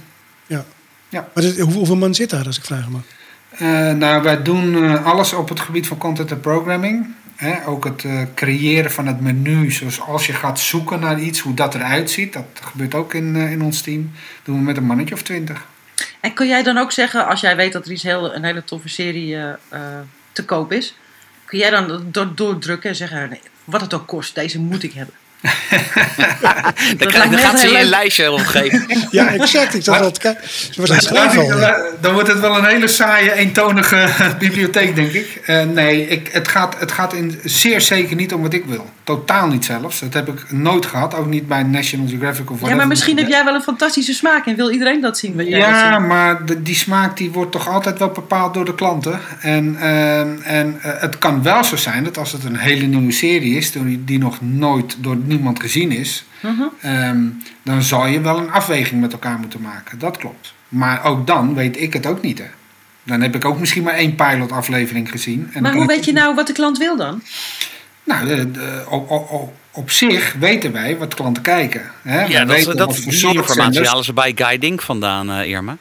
[0.48, 0.66] Ja.
[1.10, 1.28] Ja.
[1.34, 3.02] Maar dit- hoe- hoeveel man zit daar, als ik vragen mag?
[3.50, 7.18] Eh, nou, wij doen eh, alles op het gebied van content en programming.
[7.66, 9.72] Ook het eh, creëren van het menu.
[9.72, 12.34] Zoals als je gaat zoeken naar iets, hoe dat eruit ziet.
[12.34, 14.12] Dat gebeurt ook in, in ons team.
[14.44, 15.66] doen we met een mannetje of twintig.
[16.20, 18.64] En kun jij dan ook zeggen, als jij weet dat er iets heel, een hele
[18.64, 19.38] toffe serie
[20.32, 20.96] te koop is,
[21.50, 25.16] Kun jij dan door, doordrukken en zeggen, wat het ook kost, deze moet ik hebben.
[26.98, 28.86] Dan, krijg, dan gaat ze je een lijstje opgeven.
[29.12, 29.74] Ja, exact.
[29.74, 30.20] Ik zat.
[30.72, 31.48] Ze was aan het al.
[31.48, 34.08] Dan, dan wordt het wel een hele saaie, eentonige
[34.40, 35.42] bibliotheek, denk ik.
[35.46, 38.90] Eh, nee, ik, het, gaat, het gaat in zeer zeker niet om wat ik wil.
[39.16, 40.00] Totaal niet zelfs.
[40.00, 41.16] Dat heb ik nooit gehad.
[41.16, 42.78] Ook niet bij National Geographic of Ja, whatever.
[42.78, 45.36] maar misschien heb jij wel een fantastische smaak en wil iedereen dat zien.
[45.36, 46.08] Wat jij Ja, zien.
[46.08, 49.20] maar de- die smaak die wordt toch altijd wel bepaald door de klanten.
[49.42, 53.12] En, ehm, en eh, het kan wel zo zijn dat als het een hele nieuwe
[53.12, 56.62] serie is, die, die nog nooit door niemand gezien is, Mhm.
[56.82, 57.24] ehm,
[57.64, 60.00] dan zal je wel een afweging met elkaar moeten maken.
[60.00, 60.54] Dat klopt.
[60.68, 62.38] Maar ook dan weet ik het ook niet.
[62.38, 62.46] Hè.
[63.04, 65.50] Dan heb ik ook misschien maar één pilotaflevering gezien.
[65.54, 67.22] En Maar hoe weet je nou wat de klant wil dan?
[68.10, 71.82] Nou, de- de- op, op, op, op zich weten wij wat klanten kijken.
[72.02, 72.20] Hè.
[72.22, 74.82] Ja, We dat, weten dat, wat voor die soort informatie halen ze bij Guy Dink
[74.82, 75.78] vandaan, eh, Irma.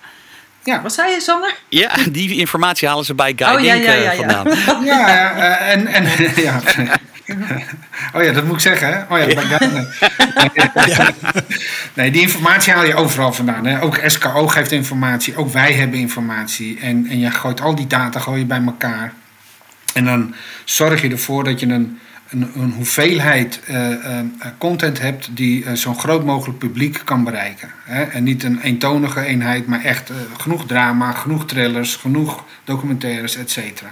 [0.65, 1.55] Ja, Wat zei je, Sander?
[1.69, 4.17] Ja, die informatie halen ze bij Guy Oh, ja, ja, eh, ja, ja.
[4.17, 4.85] vandaan.
[4.85, 6.05] Ja, ja, eh, en, en
[6.43, 6.61] ja.
[8.15, 9.03] Oh ja, dat moet ik zeggen, hè?
[9.15, 9.87] Oh ja, nee.
[11.95, 13.67] nee, die informatie haal je overal vandaan.
[13.67, 13.83] Hè?
[13.83, 16.79] Ook SKO geeft informatie, ook wij hebben informatie.
[16.81, 19.13] En, en je gooit al die data gooi je bij elkaar.
[19.95, 24.27] En dan zorg je ervoor dat je een, een, een hoeveelheid eh, eh,
[24.59, 27.71] content hebt die eh, zo'n groot mogelijk publiek kan bereiken.
[27.85, 28.03] Hè?
[28.03, 33.91] En niet een eentonige eenheid, maar echt genoeg drama, genoeg thrillers, genoeg documentaires, et cetera.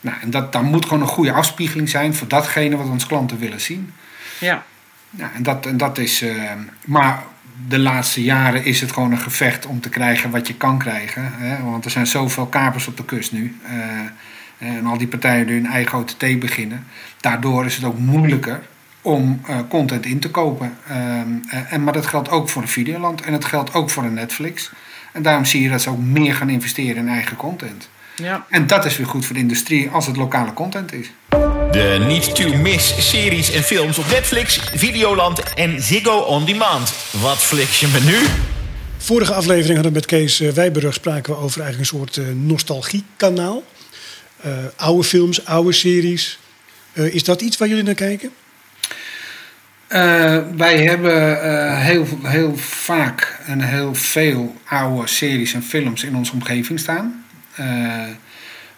[0.00, 3.38] Nou, en dat, dan moet gewoon een goede afspiegeling zijn voor datgene wat onze klanten
[3.38, 3.92] willen zien.
[4.38, 4.64] Ja.
[5.10, 6.24] Ja, en dat, en dat is.
[6.84, 7.22] maar
[7.68, 11.32] de laatste jaren is het gewoon een gevecht om te krijgen wat je kan krijgen.
[11.34, 11.62] Hè?
[11.62, 13.56] Want er zijn zoveel kapers op de kust nu.
[14.60, 16.86] Eh, en al die partijen die hun eigen OTT beginnen.
[17.20, 18.62] Daardoor is het ook moeilijker
[19.02, 20.76] om eh, content in te kopen.
[20.88, 24.04] Ehm, eh, en, maar dat geldt ook voor een Videoland en het geldt ook voor
[24.04, 24.70] een Netflix.
[25.12, 27.88] En daarom zie je dat ze ook meer gaan investeren in eigen content.
[28.14, 28.46] ja.
[28.48, 31.10] En dat is weer goed voor de industrie als het lokale content is.
[31.70, 36.94] De niet-to-miss series en films op Netflix, Videoland en Ziggo On Demand.
[37.20, 38.18] Wat fliks je me nu?
[39.02, 42.24] Vorige aflevering hadden we met Kees eh, Wijberug spraken we over eigenlijk een soort eh,
[42.34, 43.62] nostalgiekanaal.
[44.42, 46.38] Eh, oude films, oude series.
[46.92, 48.30] Eh, is dat iets waar jullie naar kijken?
[49.86, 56.32] Eh, wij hebben heel, heel vaak en heel veel oude series en films in onze
[56.32, 57.24] omgeving staan.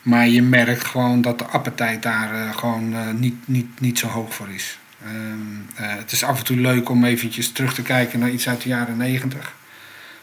[0.03, 4.49] Maar je merkt gewoon dat de appetijt daar gewoon niet, niet, niet zo hoog voor
[4.55, 4.79] is.
[5.05, 8.49] Ehm, eh, het is af en toe leuk om eventjes terug te kijken naar iets
[8.49, 9.55] uit de jaren negentig.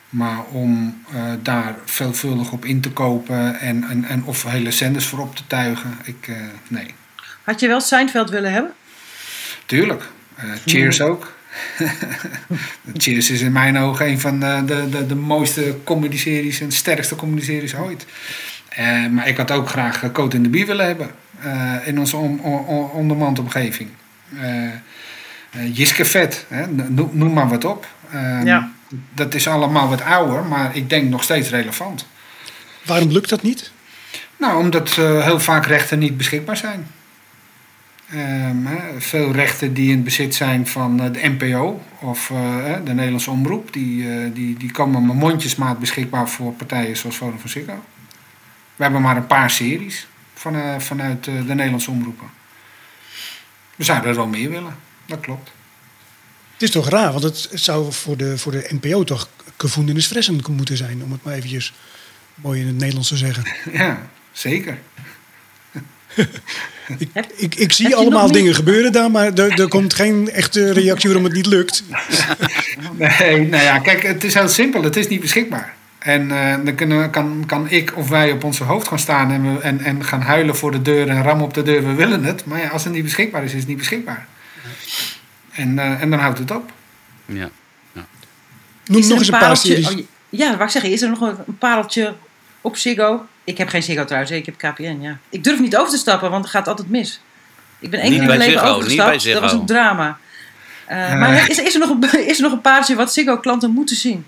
[0.10, 5.06] Maar om eh, daar veelvuldig op in te kopen en, en, en of hele zenders
[5.06, 6.36] voor op te tuigen, ik, eh,
[6.68, 6.94] nee.
[7.44, 8.72] Had je wel Seinfeld willen hebben?
[9.66, 10.04] Tuurlijk.
[10.36, 11.38] Eh, Cheers ook.
[12.98, 17.16] Cheers is in mijn ogen een van de, de, de, de mooiste comedy-series en sterkste
[17.16, 18.06] comedy-series ooit.
[19.12, 21.12] Maar ik had ook graag Coat in de Bier willen hebben
[21.86, 23.90] in onze on, on, ondermandomgeving.
[25.72, 26.68] Jiske Vet, hè,
[27.12, 27.88] noem, maar wat op.
[28.14, 28.72] Uh, Ja.
[29.14, 32.08] Dat is allemaal wat ouder, maar ik denk nog steeds relevant.
[32.86, 33.72] Waarom lukt dat niet?
[34.38, 36.88] Nou, omdat uh, heel vaak rechten niet beschikbaar zijn.
[38.14, 42.94] Um, hè, veel rechten die in bezit zijn van uh, de NPO of uh, de
[42.94, 47.84] Nederlandse Omroep, die, die, die komen met mondjesmaat beschikbaar voor partijen zoals Vodafone Ziggo.
[48.80, 52.30] We hebben maar een paar series van, eh, vanuit de Nederlandse omroepen.
[53.76, 54.76] We zouden er wel meer willen,
[55.06, 55.52] dat klopt.
[56.60, 60.42] Het is toch raar, want het zou voor de, voor de NPO toch gevoelens fressen
[60.50, 61.74] moeten zijn, om het maar eventjes
[62.36, 63.44] mooi in het Nederlands te zeggen.
[63.82, 64.78] Ja, zeker.
[66.98, 71.10] ik, ik, ik, zie allemaal dingen gebeuren daar, maar er, er komt geen echte reactie
[71.10, 71.84] waarom het niet lukt.
[72.98, 74.84] nee, nou ja, kijk, het is heel simpel.
[74.84, 75.74] Het is niet beschikbaar.
[76.00, 79.56] En uh, dan kunnen, kan, kan ik of wij op onze hoofd gaan staan en,
[79.56, 81.88] we, en, en gaan huilen voor de deur en rammen op de deur.
[81.88, 82.46] We willen het.
[82.46, 84.28] Maar ja, als het niet beschikbaar is, is het niet beschikbaar.
[85.60, 86.72] En, uh, en dan houdt het op.
[87.26, 87.50] Ja.
[87.94, 88.06] ja.
[88.86, 89.90] Noem nog eens een paar series.
[89.90, 92.14] Oh, ja, wat ik zeggen, is er nog een pareltje
[92.62, 93.26] op Ziggo?
[93.44, 95.18] Ik heb geen Ziggo trouwens, ik heb KPN, ja.
[95.30, 97.22] Ik durf niet over te stappen, want het gaat altijd mis.
[97.80, 99.24] Ik ben één keer in mijn leven Ziggo, overgestapt.
[99.24, 100.18] Dat was een drama.
[100.90, 103.96] Uh, maar is, is, er nog een, is er nog een paardje wat Ziggo-klanten moeten
[103.96, 104.26] zien?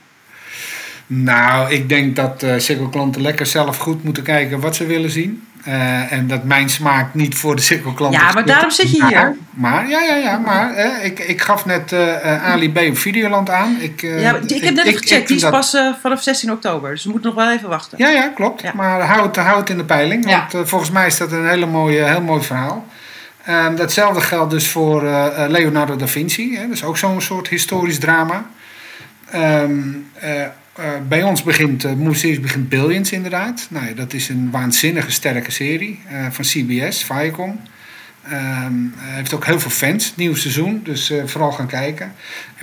[1.13, 5.47] Nou, ik denk dat uh, Ziggo-klanten lekker zelf goed moeten kijken wat ze willen zien.
[5.67, 8.19] Uh, en dat mijn smaak niet voor de Ziggo-klanten...
[8.19, 9.35] Ja, maar daarom zit je hier.
[9.49, 13.77] Maar, ja, ja, ja, maar ik, ik gaf net uh, Ali B op Videoland aan.
[13.79, 15.51] Ik, ja, ik, heb net gecheckt, die is dat...
[15.51, 16.91] pas vanaf 16 oktober.
[16.91, 17.97] Dus we moeten nog wel even wachten.
[17.97, 18.61] Ja, ja, klopt.
[18.61, 18.71] Ja.
[18.75, 20.47] Maar hou het, hou het in de peiling, ja.
[20.51, 22.85] want volgens mij is dat een hele mooie, heel mooi verhaal.
[23.49, 25.03] Um, datzelfde geldt dus voor
[25.47, 26.55] Leonardo da Vinci.
[26.55, 26.61] Hè?
[26.61, 28.45] Dat is ook zo'n soort historisch drama.
[29.35, 30.09] Um,
[30.75, 33.67] eh, bij ons begint, uh, Movie begint Billions inderdaad.
[33.69, 37.59] Nou, ja, dat is een waanzinnige sterke serie eh, van CBS, Viacom.
[38.23, 42.13] Ehm, hij heeft ook heel veel fans, nieuw seizoen, dus eh, vooral gaan kijken.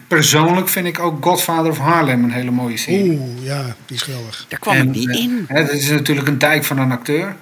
[0.07, 3.11] Persoonlijk vind ik ook Godfather of Harlem een hele mooie serie.
[3.11, 4.47] Oeh, ja, die is geweldig.
[4.49, 5.45] Daar kwam En, ik niet eh, in.
[5.49, 7.37] hè, dat is natuurlijk een dijk van een acteur.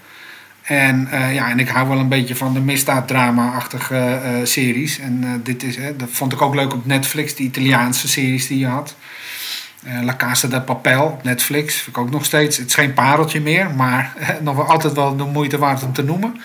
[0.66, 4.98] En, eh, ja, en ik hou wel een beetje van de misdaaddrama-achtige eh, series.
[4.98, 8.46] En eh, dit is, hè, dat vond ik ook leuk op Netflix, die Italiaanse series
[8.46, 8.96] die je had.
[9.86, 11.74] Eh, La Casa de Papel Netflix.
[11.74, 12.56] Vind ik ook nog steeds.
[12.56, 16.02] Het is geen pareltje meer, maar nog wel altijd wel de moeite waard om te
[16.02, 16.40] noemen.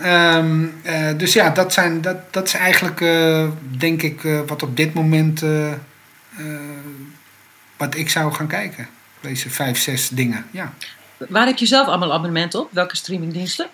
[0.00, 4.62] Ehm, eh, dus ja, dat, zijn, dat, dat is eigenlijk, eh, denk ik, eh, wat
[4.62, 5.76] op dit moment eh, eh,
[7.76, 8.88] wat ik zou gaan kijken.
[9.20, 10.46] Deze vijf, zes dingen.
[10.50, 10.72] Ja.
[11.28, 12.68] Waar heb je zelf allemaal abonnement op?
[12.72, 13.68] Welke streamingdiensten?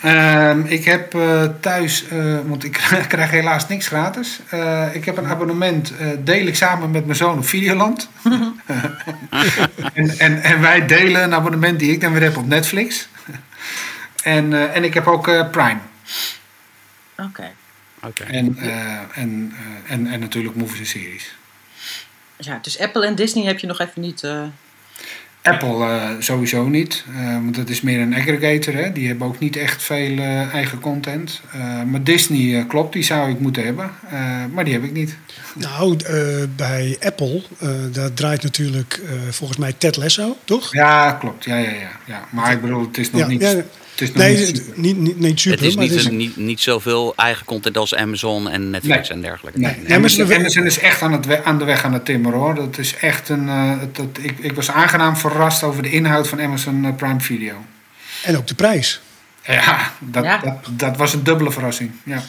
[0.00, 2.72] Ehm, ik heb eh, thuis, eh, want ik
[3.08, 4.40] krijg helaas niks gratis.
[4.48, 8.08] Eh, ik heb een abonnement, eh, deel ik samen met mijn zoon op Videoland.
[9.94, 13.08] en, en, en wij delen een abonnement die ik dan weer heb op Netflix.
[14.22, 15.78] en, eh, en ik heb ook eh, Prime.
[17.16, 17.50] Oké.
[18.02, 18.24] Oké.
[18.24, 21.36] En, eh, en, eh, en, en natuurlijk movies en series.
[22.36, 24.28] Ja, dus Apple en Disney heb je nog even niet...
[25.46, 28.74] Apple eh, sowieso niet, eh, want dat is meer een aggregator.
[28.74, 28.92] Hè?
[28.92, 31.40] Die hebben ook niet echt veel eh, eigen content.
[31.90, 33.90] Maar Disney klopt, die zou ik moeten hebben.
[34.52, 35.16] Maar die heb ik niet.
[35.54, 35.96] Nou,
[36.56, 37.42] bij Apple,
[37.92, 40.72] daar draait natuurlijk volgens mij Ted Lasso, toch?
[40.72, 41.44] Ja, klopt.
[41.44, 42.24] Ja, ja, ja, ja.
[42.30, 43.54] Maar ik bedoel, het is nog Ja, niet, ja.
[43.98, 44.72] Het is nog Nee, niet super.
[44.80, 46.06] niet, niet, niet super, Het is maar niet, het is...
[46.06, 49.16] een, niet, niet zoveel eigen content als Amazon en Netflix Nee.
[49.16, 49.58] en dergelijke.
[49.58, 52.54] Nee, Amazon, is echt aan, het aan de weg aan het timmeren hoor.
[52.54, 53.48] Dat is echt een.
[53.48, 57.54] eh, dat, ik, ik was aangenaam verrast over de inhoud van Amazon eh, Prime Video.
[58.22, 59.00] En ook de prijs.
[59.44, 60.38] Ja, dat, Ja.
[60.38, 61.90] Dat, dat was een dubbele verrassing.
[62.04, 62.22] Ja.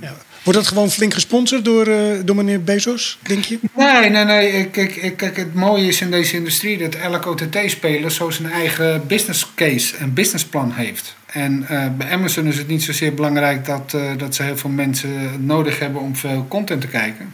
[0.00, 0.14] Ja.
[0.46, 3.58] Wordt dat gewoon flink gesponsord door, eh, door meneer Bezos, denk je?
[3.76, 4.66] Nee, nee, nee.
[4.66, 9.52] Kijk, kijk, het mooie is in deze industrie dat elke OTT-speler zo zijn eigen business
[9.54, 11.16] case en businessplan heeft.
[11.26, 14.70] En eh, bij Amazon is het niet zozeer belangrijk dat, eh, dat ze heel veel
[14.70, 17.32] mensen nodig hebben om veel content te kijken.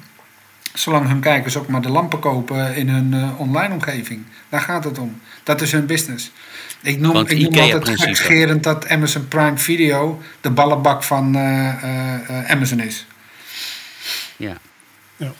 [0.74, 4.22] Zolang hun kijkers ook maar de lampen kopen in hun online omgeving.
[4.48, 5.20] Daar gaat het om.
[5.42, 6.30] Dat is hun business.
[6.82, 11.68] Ik noem, Want ik noem altijd gekscherend dat Amazon Prime Video de ballenbak van eh,
[11.68, 13.06] eh, eh, Amazon is.
[14.36, 14.56] Ja.
[15.16, 15.32] Ja.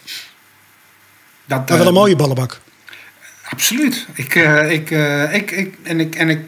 [1.45, 2.61] Dat, Maar wel een mooie ballenbak.
[3.49, 4.07] Absoluut.
[4.15, 6.41] Ik, eh, ik, eh, ik, ik, en ik, en ik,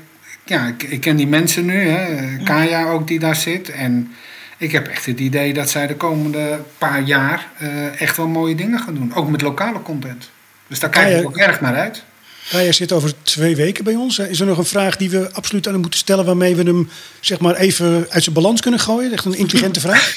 [0.44, 2.36] ja, ik, ik ken die mensen nu, hè.
[2.44, 3.70] Kaya ook die daar zit.
[3.70, 4.14] En
[4.58, 8.54] ik heb echt het idee dat zij de komende paar jaar eh, echt wel mooie
[8.54, 9.14] dingen gaan doen.
[9.14, 10.30] Ook met lokale content.
[10.66, 12.04] Dus daar kijk Kaya- ik ook erg naar uit.
[12.50, 14.18] Kaya zit over twee weken bij ons.
[14.18, 16.24] Is er nog een vraag die we absoluut aan hem moeten stellen...
[16.24, 16.88] waarmee we hem
[17.20, 19.12] zeg maar, even uit zijn balans kunnen gooien?
[19.12, 20.14] Echt een intelligente vraag.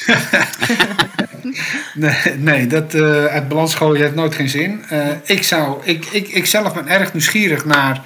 [1.93, 4.81] Nee, nee dat eh, uit balans gooien heeft nooit geen zin.
[4.89, 8.03] Eh, ik, zou, ik, ik, ik zelf ben erg nieuwsgierig naar.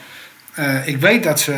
[0.54, 1.54] eh, ik weet dat ze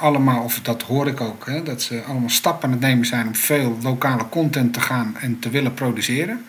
[0.00, 3.26] allemaal, of dat hoor ik ook, hè, dat ze allemaal stappen aan het nemen zijn
[3.26, 6.44] om veel lokale content te gaan en te willen produceren.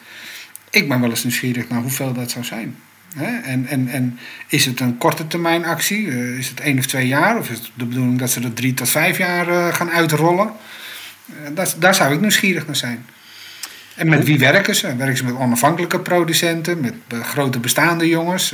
[0.70, 2.76] Ik ben wel eens nieuwsgierig naar hoeveel dat zou zijn.
[3.16, 6.10] En, en, en is het een korte termijn actie?
[6.10, 7.38] Eh, is het één of twee jaar?
[7.38, 10.52] Of is het de bedoeling dat ze dat drie tot vijf jaar eh, gaan uitrollen?
[11.28, 13.06] Eh, dat, daar zou ik nieuwsgierig naar zijn.
[13.96, 14.96] En met wie werken ze?
[14.96, 16.94] Werken ze met onafhankelijke producenten, met
[17.24, 18.54] grote bestaande jongens?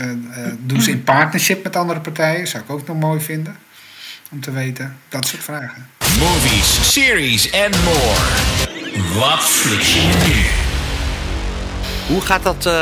[0.60, 2.48] Doen ze in partnership met andere partijen?
[2.48, 3.56] Zou ik ook nog mooi vinden.
[4.32, 4.98] Om te weten.
[5.10, 5.88] Dat soort vragen.
[6.20, 9.20] Movies, series en more.
[9.20, 10.67] Wat flik je nu?
[12.08, 12.74] Hoe gaat dat, eh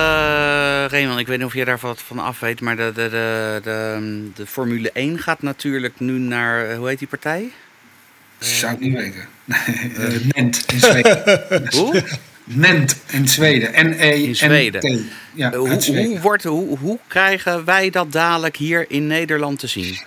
[0.89, 1.19] Raymond?
[1.19, 4.29] Ik weet niet of je daar wat van af weet, maar de, de, de, de,
[4.35, 7.51] de Formule 1 gaat natuurlijk nu naar, eh, hoe heet die partij?
[8.39, 9.27] Zou ik niet weten.
[9.97, 11.41] Eh, Nent in Zweden.
[11.77, 12.03] Hoe?
[12.43, 13.71] Nent in Zweden.
[13.89, 14.25] N-E-N-T.
[14.27, 15.09] In Zweden.
[15.33, 16.05] Ja, hoe, Zweden.
[16.11, 19.99] hoe, wordt, hoe, hoe krijgen wij dat dadelijk hier in Nederland te zien?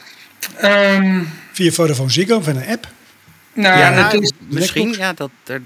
[0.56, 2.86] Ehm, Via Vodafone Ziggo van een app.
[3.52, 4.92] nou, ja, is, misschien.
[4.98, 5.62] Ja, dat, er-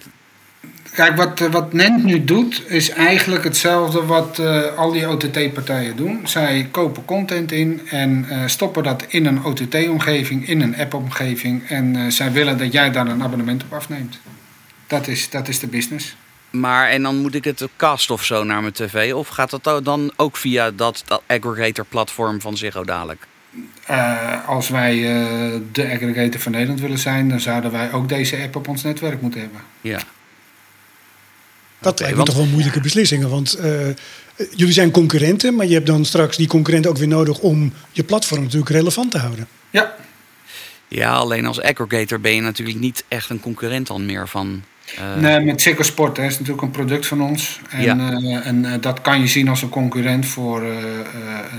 [0.93, 6.21] Kijk, wat, wat Nent nu doet, is eigenlijk hetzelfde wat eh, al die OTT-partijen doen.
[6.25, 11.69] Zij kopen content in en eh, stoppen dat in een OTT-omgeving, in een app-omgeving.
[11.69, 14.19] En eh, zij willen dat jij daar een abonnement op afneemt.
[14.87, 16.17] Dat is, dat is de business.
[16.51, 19.13] maar en dan moet ik het cast of zo naar mijn tv?
[19.15, 23.27] Of gaat dat dan ook via dat, dat aggregator-platform van Ziggo dadelijk?
[24.47, 24.95] Als wij
[25.73, 29.21] de aggregator van Nederland willen zijn, dan zouden wij ook deze app op ons netwerk
[29.21, 29.61] moeten hebben.
[29.81, 29.99] Ja.
[31.83, 33.29] Dat Oké, lijkt me want- toch wel moeilijke beslissingen.
[33.31, 33.71] Want eh,
[34.55, 38.05] jullie zijn concurrenten, maar je hebt dan straks die concurrenten ook weer nodig om je
[38.05, 39.47] platform natuurlijk relevant te houden.
[39.71, 39.95] Ja,
[40.89, 44.63] Ja, alleen als aggregator ben je natuurlijk niet echt een concurrent dan meer van
[44.99, 47.61] Eh, Nee, met Ziggo Sport hè, is natuurlijk een product van ons.
[47.71, 47.97] En, Ja.
[48.13, 50.69] eh, en eh, dat kan je zien als een concurrent voor eh,
[51.01, 51.07] eh,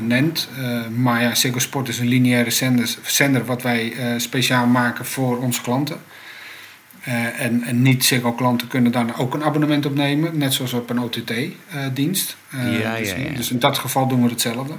[0.02, 0.48] Nent.
[0.58, 5.06] Eh, maar ja, Ziggo Sport is een lineaire zender, zender wat wij eh, speciaal maken
[5.06, 5.98] voor onze klanten.
[7.04, 11.00] Eh, en, en niet-Ziggo-klanten kunnen daar ook een abonnement op nemen, net zoals op een
[11.00, 12.38] OTT-dienst.
[12.50, 13.36] Ja, dus, ja, ja.
[13.36, 14.74] dus in dat geval doen we hetzelfde.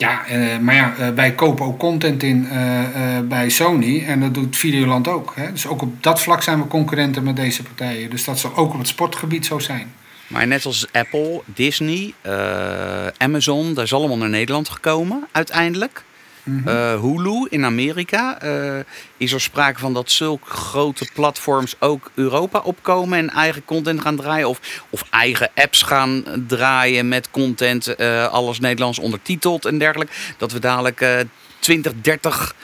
[0.00, 4.20] Ja, eh, maar ja, eh, wij kopen ook content in eh, eh, bij Sony en
[4.20, 5.32] dat doet Videoland ook.
[5.36, 5.52] Hè?
[5.52, 8.10] Dus ook op dat vlak zijn we concurrenten met deze partijen.
[8.10, 9.92] Dus dat zal ook op het sportgebied zo zijn.
[10.26, 16.04] Maar net als Apple, Disney, eh, Amazon, dat is allemaal naar Nederland gekomen uiteindelijk.
[16.44, 18.40] Eh, Hulu in Amerika.
[18.40, 18.78] eh,
[19.16, 24.16] is er sprake van dat zulke grote platforms ook Europa opkomen en eigen content gaan
[24.16, 24.48] draaien?
[24.48, 24.60] Of,
[24.90, 30.12] of eigen apps gaan draaien met content, eh, alles Nederlands ondertiteld en dergelijke?
[30.36, 31.18] Dat we dadelijk eh
[31.58, 32.54] 20, 30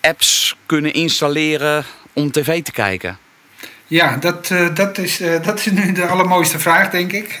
[0.00, 3.18] apps kunnen installeren om tv te kijken.
[3.86, 7.40] Ja, dat, dat, is, dat is nu de allermooiste vraag, denk ik.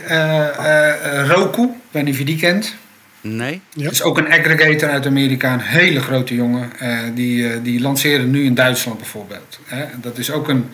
[1.26, 2.76] Roku, ik weet niet of je die kent.
[3.20, 3.60] Nee?
[3.72, 3.90] Ja.
[3.90, 6.78] Is ook een aggregator uit Amerika, een hele grote jongen.
[6.78, 9.58] Eh, die, eh, die lanceren nu in Duitsland bijvoorbeeld.
[9.64, 9.84] Hè.
[9.96, 10.70] Dat is ook een,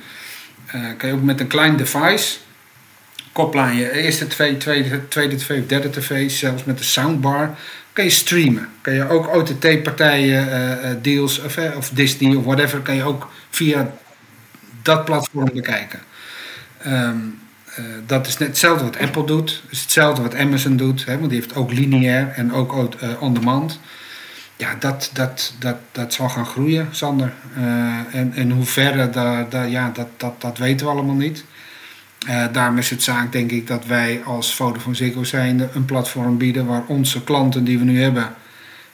[0.67, 2.37] eh, kan je ook met een klein device
[3.37, 7.57] koppelen aan je eerste twee, tweede, tweede tv of derde tv, zelfs met de soundbar,
[7.93, 8.69] kan je streamen.
[8.81, 13.31] Kan je ook OTT-partijen, eh, eh, deals of, of Disney of whatever, kan je ook
[13.51, 13.93] via
[14.83, 16.01] dat platform bekijken.
[16.79, 17.15] Ehm, eh,
[18.07, 19.63] dat is net hetzelfde wat Apple doet.
[19.71, 21.05] Is hetzelfde wat Amazon doet.
[21.05, 23.81] Hè, want die heeft ook lineair en ook eh, on-demand.
[24.57, 27.33] Ja, dat, dat, dat, dat zal gaan groeien, Sander.
[27.57, 31.45] Eh, en in hoeverre, daar, daar, ja, dat, dat, dat weten we allemaal niet.
[32.27, 36.39] Eh, daarom is het zaak, denk ik, dat wij als Vodafone Ziggo zijnde een platform
[36.39, 38.35] bieden waar onze klanten die we nu hebben,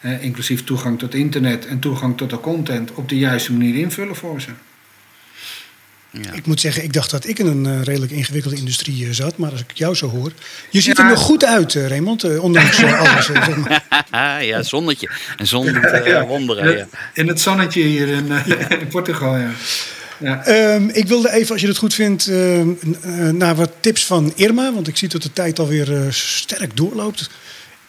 [0.01, 4.17] eh, inclusief toegang tot internet en toegang tot de content, op de juiste manier invullen
[4.17, 4.51] voor ze.
[6.13, 6.33] Ja.
[6.33, 9.37] Ik moet zeggen, ik dacht dat ik in een eh, redelijk ingewikkelde industrie eh, zat.
[9.37, 10.33] Maar als ik jou zo hoor...
[10.71, 11.03] Je ziet Ja.
[11.05, 12.25] er nog goed uit, eh, Raymond.
[12.25, 13.27] eh, ondanks alles.
[13.27, 14.45] zeg maar.
[14.45, 15.11] ja, zonnetje.
[15.37, 16.77] En zon doet wonderen.
[16.77, 16.87] Ja.
[17.15, 19.51] In het zonnetje hier in, eh, in Portugal, ja.
[20.19, 20.45] ja.
[20.45, 22.69] Ehm, ik wilde even, als je het goed vindt, ehm,
[23.03, 24.73] eh, naar wat tips van Irma.
[24.73, 27.31] Want ik zie dat de tijd alweer eh, sterk doorloopt.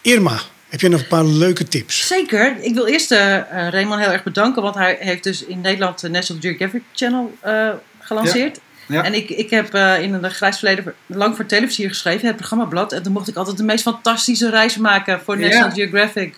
[0.02, 2.06] Irma, heb je nog een paar leuke tips?
[2.06, 2.56] Zeker.
[2.60, 3.10] Ik wil eerst
[3.50, 7.68] Raymond heel erg bedanken, want hij heeft dus in Nederland de National Geographic Channel eh,
[8.04, 8.58] gelanceerd.
[8.86, 9.02] Ja.
[9.04, 12.92] En ik, ik heb eh, in een grijs verleden lang voor televisie geschreven, het programmablad.
[12.92, 15.38] En toen mocht ik altijd de meest fantastische reizen maken voor.
[15.38, 16.34] National Geographic.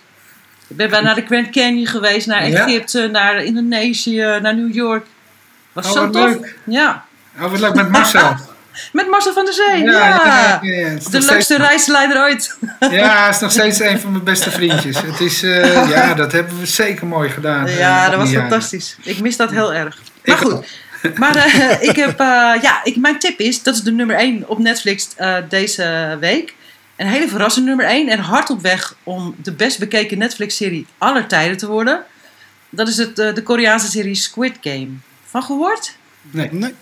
[0.67, 2.41] Ik ben bij naar de Grand Canyon geweest, naar.
[2.41, 5.05] Egypte, naar Indonesië, naar New York.
[5.73, 6.23] Was Oh, zo tof.
[6.25, 6.55] leuk.
[6.63, 7.05] Ja.
[7.41, 8.35] Oh, wat leuk met Marcel.
[8.91, 9.83] Met Marcel van der Zee.
[9.83, 10.67] Ja, De
[11.11, 12.57] leukste steeds- reisleider ooit.
[12.79, 15.01] Ja, hij is nog steeds een van mijn beste vriendjes.
[15.01, 17.67] Het is, eh, ja, dat hebben we zeker mooi gedaan.
[17.67, 18.49] eh, Ja, al dat was jaren.
[18.49, 18.97] fantastisch.
[19.03, 19.97] Ik mis dat heel erg.
[20.25, 20.65] Maar Ik goed.
[21.15, 24.49] Maar eh, ik heb, eh, ja, ik, mijn tip is, dat is de nummer 1
[24.49, 26.55] op Netflix eh, deze week.
[26.95, 31.27] Een hele verrassende nummer 1 en hard op weg om de best bekeken Netflix-serie aller
[31.27, 32.05] tijden te worden.
[32.69, 34.89] Dat is het, eh, de Koreaanse serie Squid Game.
[35.25, 35.95] Van gehoord?
[36.21, 36.49] Nee.
[36.51, 36.73] Nee.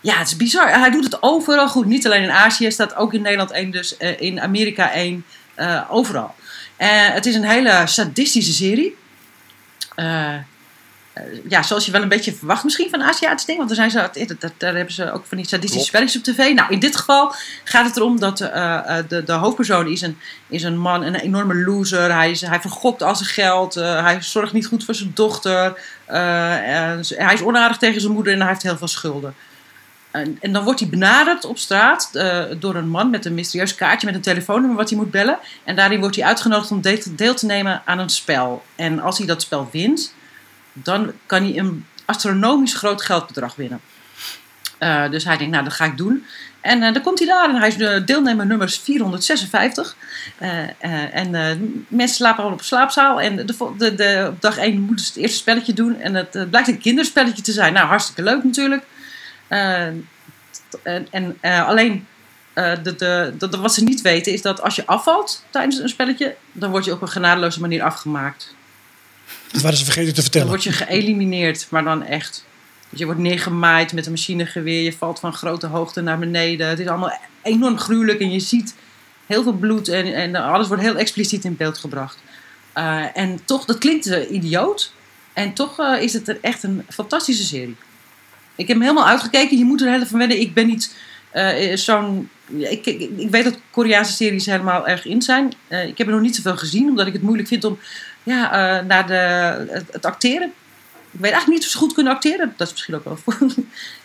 [0.00, 0.78] Ja, het is bizar.
[0.78, 1.86] Hij doet het overal goed.
[1.86, 5.24] Niet alleen in Azië, staat ook in Nederland één, dus eh, in Amerika één,
[5.54, 6.34] eh, overal.
[6.76, 8.96] Eh, het is een hele sadistische serie.
[11.12, 13.66] Eh, ja, zoals je wel een beetje verwacht misschien van Aziatische dingen.
[13.66, 16.54] Want er zijn ze, dat, daar hebben ze ook van die sadistische spelletjes op tv.
[16.54, 17.34] Nou, in dit geval
[17.64, 21.14] gaat het erom dat eh, eh, de, de hoofdpersoon is een, is een man, een
[21.14, 22.14] enorme loser.
[22.14, 23.74] Hij, is, hij vergokt al zijn geld.
[23.74, 25.80] hij zorgt niet goed voor zijn dochter.
[26.06, 29.34] hij is onaardig tegen zijn moeder en hij heeft heel veel schulden.
[30.10, 32.10] En, en dan wordt hij benaderd op straat
[32.58, 35.38] door een man met een mysterieus kaartje met een telefoonnummer wat hij moet bellen.
[35.64, 36.80] En daarin wordt hij uitgenodigd om
[37.16, 38.64] deel te nemen aan een spel.
[38.76, 40.14] En als hij dat spel wint,
[40.72, 43.80] dan kan hij een astronomisch groot geldbedrag winnen.
[44.80, 46.24] Eh, dus hij denkt, nou dat ga ik doen.
[46.60, 49.96] En eh, dan komt hij daar en hij is de deelnemer nummer 456.
[50.38, 51.30] Eh, en
[51.88, 53.20] mensen slapen al op slaapzaal.
[53.20, 56.00] En de, de, de, op dag 1 moeten ze het eerste spelletje doen.
[56.00, 57.72] En het blijkt een kinderspelletje te zijn.
[57.72, 58.82] Nou, hartstikke leuk natuurlijk.
[59.48, 60.08] En
[61.10, 62.06] en alleen
[62.54, 62.94] de,
[63.38, 66.84] de- wat ze niet weten is dat als je afvalt tijdens een spelletje, dan word
[66.84, 68.54] je op een genadeloze manier afgemaakt.
[69.52, 70.48] Dat waren ze vergeten te Dan vertellen.
[70.48, 72.44] word je geëlimineerd, maar dan echt.
[72.88, 76.68] Je wordt neergemaaid met een machinegeweer, je valt van grote hoogte naar beneden.
[76.68, 78.74] Het is allemaal enorm gruwelijk en je ziet
[79.26, 82.18] heel veel bloed en, en alles wordt heel expliciet in beeld gebracht.
[82.72, 84.92] Eh, en toch, dat klinkt eh, idioot.
[85.32, 87.76] En toch eh, is het er echt een fantastische serie.
[88.54, 89.58] Ik heb hem helemaal uitgekeken.
[89.58, 90.40] Je moet er heel van wennen.
[90.40, 90.94] Ik ben niet
[91.74, 92.28] zo'n...
[92.46, 95.52] Ik, ik, ik weet dat Koreaanse series helemaal erg in zijn.
[95.68, 97.78] Ik heb er nog niet zoveel gezien, omdat ik het moeilijk vind om
[98.22, 99.14] ja, eh, naar de,
[99.72, 100.52] het, het acteren.
[101.10, 102.54] Ik weet eigenlijk niet of ze goed kunnen acteren.
[102.56, 103.18] Dat is misschien ook wel.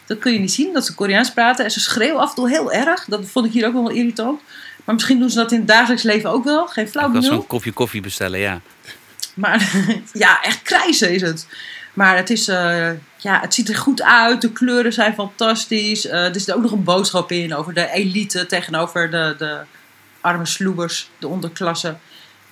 [0.05, 1.65] Dat kun je niet zien, dat ze Koreaans praten.
[1.65, 3.05] En ze schreeuwen af en toe heel erg.
[3.05, 4.41] Dat vond ik hier ook wel irritant.
[4.83, 6.67] Maar misschien doen ze dat in het dagelijks leven ook wel.
[6.67, 7.29] Geen flauw Ik benul.
[7.29, 8.61] zo'n kopje koffie bestellen, ja.
[9.33, 9.71] Maar
[10.13, 11.47] ja, echt krijzen is het.
[11.93, 14.41] Maar het, is, eh, ja, het ziet er goed uit.
[14.41, 16.07] De kleuren zijn fantastisch.
[16.07, 19.59] Eh, er zit ook nog een boodschap in over de elite tegenover de, de
[20.21, 21.95] arme sloebers, de onderklasse.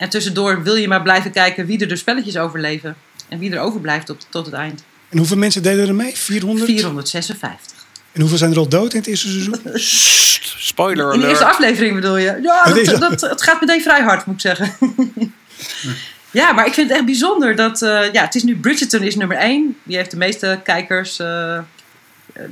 [0.03, 2.95] En tussendoor wil je maar blijven kijken wie er de spelletjes overleven.
[3.29, 4.83] En wie er overblijft tot, tot het eind.
[5.09, 6.17] En hoeveel mensen deden er mee?
[6.17, 6.65] 400?
[6.65, 7.85] 456.
[8.11, 9.59] En hoeveel zijn er al dood in het eerste seizoen?
[9.73, 11.57] Sst, spoiler In de eerste alert.
[11.59, 12.39] aflevering bedoel je?
[12.41, 14.71] Ja, dat, dat, het gaat meteen vrij hard, moet ik zeggen.
[16.31, 17.81] ja, maar ik vind het echt bijzonder dat...
[17.81, 19.77] eh, ja, het is nu Bridgerton is nummer 1.
[19.83, 21.19] Die heeft de meeste kijkers.
[21.19, 21.59] eh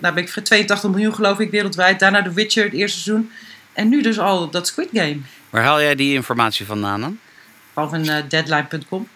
[0.01, 1.99] nou ben ik voor 82 miljoen geloof ik wereldwijd.
[1.99, 3.31] Daarna The Witcher, het eerste seizoen.
[3.73, 5.17] En nu dus al dat Squid Game.
[5.49, 7.19] Waar haal jij die informatie vandaan dan?
[7.73, 9.07] Van eh, deadline.com.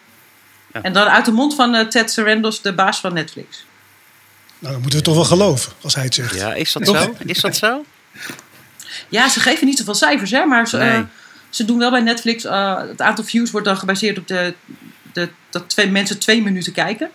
[0.73, 0.81] Ja.
[0.81, 3.65] En dan uit de mond van eh, Ted Sarandos, de baas van Netflix.
[4.59, 6.35] Nou, dan moeten we toch wel geloven als hij het zegt.
[6.35, 7.15] Ja, is dat zo?
[7.25, 7.85] Is dat zo?
[9.09, 10.89] Ja, ze geven niet zoveel cijfers, hè, maar ze, Nee.
[10.89, 11.01] eh,
[11.49, 12.43] ze doen wel bij Netflix.
[12.43, 14.53] eh, het aantal views wordt dan gebaseerd op de,
[15.13, 17.09] de, dat twee mensen twee minuten kijken.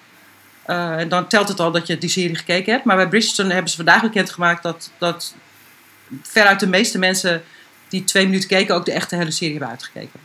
[0.63, 2.85] Eh, en dan telt het al dat je die serie gekeken hebt.
[2.85, 5.35] Maar bij Bridgerton hebben ze vandaag bekendgemaakt dat, dat
[6.23, 7.43] veruit de meeste mensen
[7.89, 10.21] die twee minuten keken ook de echte hele serie hebben uitgekeken.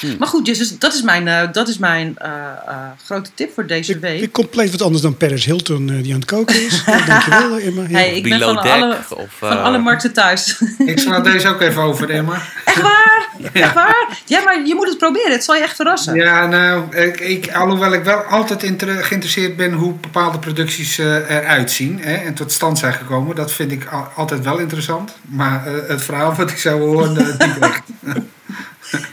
[0.00, 0.16] Hmm.
[0.18, 2.30] Maar goed, dus dat is mijn, eh, dat is mijn eh,
[2.66, 4.20] eh, grote tip voor deze Ik, week.
[4.20, 6.82] ik compleet wat anders dan Paris Hilton die aan het koken is.
[6.86, 7.82] Ja, dankjewel, Irma.
[7.82, 7.88] Ja.
[7.88, 10.60] Hey, ik ben van deck alle, of, van alle markten thuis.
[10.86, 12.42] Ik sla deze ook even over, Emma.
[12.64, 13.28] Echt waar?
[13.52, 14.18] Echt waar?
[14.24, 15.32] Ja, maar je moet het proberen.
[15.32, 16.14] Het zal je echt verrassen.
[16.14, 21.70] Ja, nou, ik, ik, alhoewel ik wel altijd geïnteresseerd ben hoe bepaalde producties eh, eruit
[21.70, 23.36] zien hè, en tot stand zijn gekomen.
[23.36, 25.16] Dat vind ik al- altijd wel interessant.
[25.28, 27.82] Maar eh, het verhaal wat ik zou horen, echt.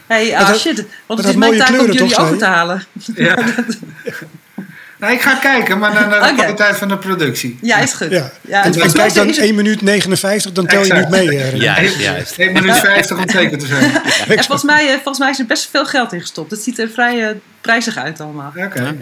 [0.07, 0.75] Hey, ah dat- shit.
[0.77, 2.83] maar Want het is mijn taak om jullie over te halen.
[3.15, 3.35] Ja.
[4.99, 6.35] nou, ik ga kijken, maar naar, naar de Oké.
[6.35, 7.57] kwaliteit van de productie.
[7.61, 8.09] Ja, is goed.
[8.09, 8.31] Ja.
[8.41, 11.29] Ja, en, kijk dan is het- 1 minuut 59, dan tel je niet mee.
[11.29, 11.73] eh, Ja.
[11.73, 11.81] René.
[11.83, 12.37] Juist, juist.
[12.37, 13.91] 1 minuut 50 om zeker te zijn.
[14.27, 16.51] en volgens, mij, eh, volgens mij is er best veel geld in gestopt.
[16.51, 18.53] Het ziet er vrij eh, prijzig uit allemaal.
[18.57, 18.95] Oké.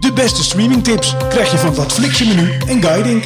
[0.00, 3.24] De beste streamingtips krijg je van dat Flixje menu en guiding.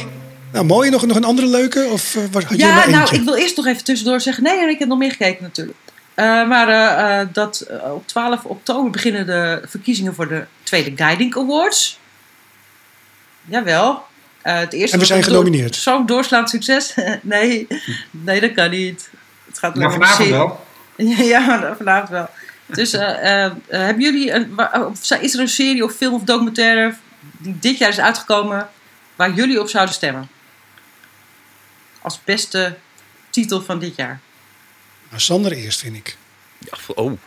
[0.51, 0.89] Nou, mooi.
[0.89, 1.87] Nog, nog een andere leuke?
[1.91, 4.43] Of was- had je Ja, nou, ik wil eerst nog even tussendoor zeggen.
[4.43, 5.77] Nee, ik heb nog meer gekeken natuurlijk.
[6.17, 11.37] Eh, maar eh, eh, dat, op 12 oktober beginnen de verkiezingen voor de Tweede Guiding
[11.37, 11.99] Awards.
[13.45, 14.05] Jawel.
[14.41, 15.75] Eh, het eerste En we zijn door- genomineerd.
[15.75, 16.93] Zo'n doorslaand succes.
[17.21, 17.67] nee,
[18.11, 19.09] nee, dat kan niet.
[19.45, 20.65] Het gaat Maar vanavond wel.
[21.33, 22.29] Ja, vanavond wel.
[22.65, 22.91] Dus
[23.67, 24.57] hebben jullie een,
[25.21, 26.95] is er een serie of film of documentaire
[27.37, 28.69] die dit jaar is uitgekomen
[29.15, 30.29] waar jullie op zouden stemmen?
[32.01, 32.77] Als beste
[33.29, 34.19] titel van dit jaar.
[35.09, 36.17] Nou, Sander eerst, vind ik.
[36.59, 37.17] Ja, Oh,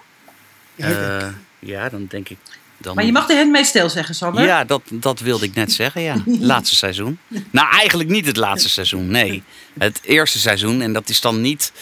[0.74, 1.28] Ja, ik- eh,
[1.58, 2.38] ja, dan denk ik...
[2.78, 2.94] Dan...
[2.94, 4.44] Maar je mag de Handmaid's Tale zeggen, Sander.
[4.44, 6.16] Ja, dat, dat wilde ik net zeggen, ja.
[6.52, 7.18] Laatste seizoen.
[7.50, 9.42] Nou, eigenlijk niet het laatste seizoen, nee.
[9.78, 10.80] Het eerste seizoen.
[10.80, 11.72] En dat is dan niet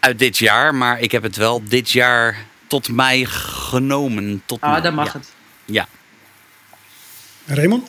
[0.00, 0.74] uit dit jaar.
[0.74, 4.42] Maar ik heb het wel dit jaar tot mij genomen.
[4.46, 5.12] Tot Ah, mij, dan mag ja.
[5.18, 5.32] het.
[5.64, 5.88] Ja.
[7.46, 7.88] Raymond?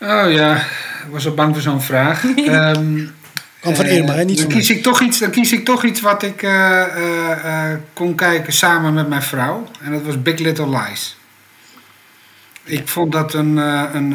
[0.00, 0.56] Oh ja,
[1.04, 2.24] ik was al bang voor zo'n vraag.
[2.36, 3.06] Ehm,
[3.62, 4.24] Kwam van eh, Irma, hè?
[4.24, 6.80] Niet dan van kies, ik toch iets, dan kies ik toch iets wat ik eh,
[6.82, 9.68] eh, eh, kon kijken samen met mijn vrouw.
[9.80, 11.16] En dat was Big Little Lies.
[12.64, 14.14] Ik vond dat een, eh, een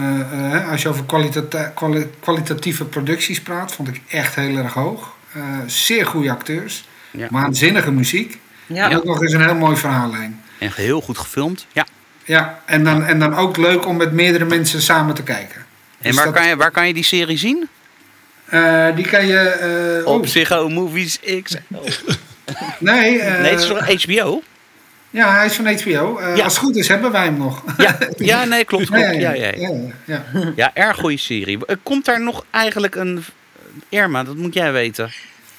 [0.71, 5.15] als je over kwali- kwalitatieve producties praat, vond ik echt heel erg hoog.
[5.33, 7.27] Eh, zeer goede acteurs, Ja.
[7.31, 8.39] waanzinnige muziek.
[8.65, 8.89] Ja.
[8.89, 10.41] En ook nog eens een heel mooi verhaallijn.
[10.59, 11.65] En heel goed gefilmd.
[11.71, 11.85] Ja.
[12.23, 15.55] Ja, en dan, en dan ook leuk om met meerdere mensen samen te kijken.
[15.55, 15.65] En
[16.07, 17.67] Dus waar, dat- kan je, waar kan je die serie zien?
[18.49, 19.37] Eh, die kan je.
[19.39, 21.55] eh, Op oh, Psycho Movies X.
[22.79, 24.41] nee, eh, Nee, het is toch HBO?
[25.09, 26.17] ja, hij is van HBO.
[26.17, 26.43] Eh, Ja.
[26.43, 27.63] Als het goed is, hebben wij hem nog.
[27.77, 28.85] Ja, ja nee, klopt.
[28.85, 29.01] klopt.
[29.03, 29.45] Ja, ja, ja.
[29.55, 29.69] ja,
[30.05, 30.51] ja, ja.
[30.55, 31.65] ja, erg goede serie.
[31.65, 33.23] Eh, Komt daar nog eigenlijk een...
[33.89, 35.11] Irma, dat moet jij weten.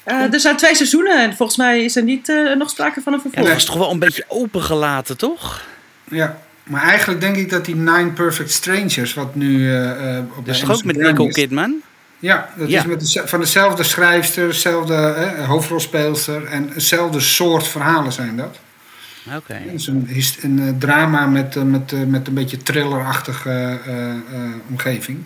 [0.05, 3.12] Eh, er zijn twee seizoenen en volgens mij is er niet eh, nog sprake van
[3.12, 3.47] een Ja, vervolg.
[3.47, 5.62] dat was toch wel een beetje opengelaten, toch?
[6.11, 6.39] Ja.
[6.64, 10.59] Maar eigenlijk denk ik dat die Nine Perfect Strangers, wat nu eh, eh, op de
[10.59, 11.82] toch ook met Nicole is- Kidman?
[12.18, 12.78] Ja, dat Ja.
[12.78, 18.58] is met de, van dezelfde schrijfster, dezelfde eh, hoofdrolspeelster en hetzelfde soort verhalen zijn dat.
[19.36, 19.52] Oké.
[19.54, 20.08] Het is een,
[20.42, 24.18] een eh, drama met, eh, met, eh, met een beetje thrillerachtige eh, eh,
[24.70, 25.18] omgeving.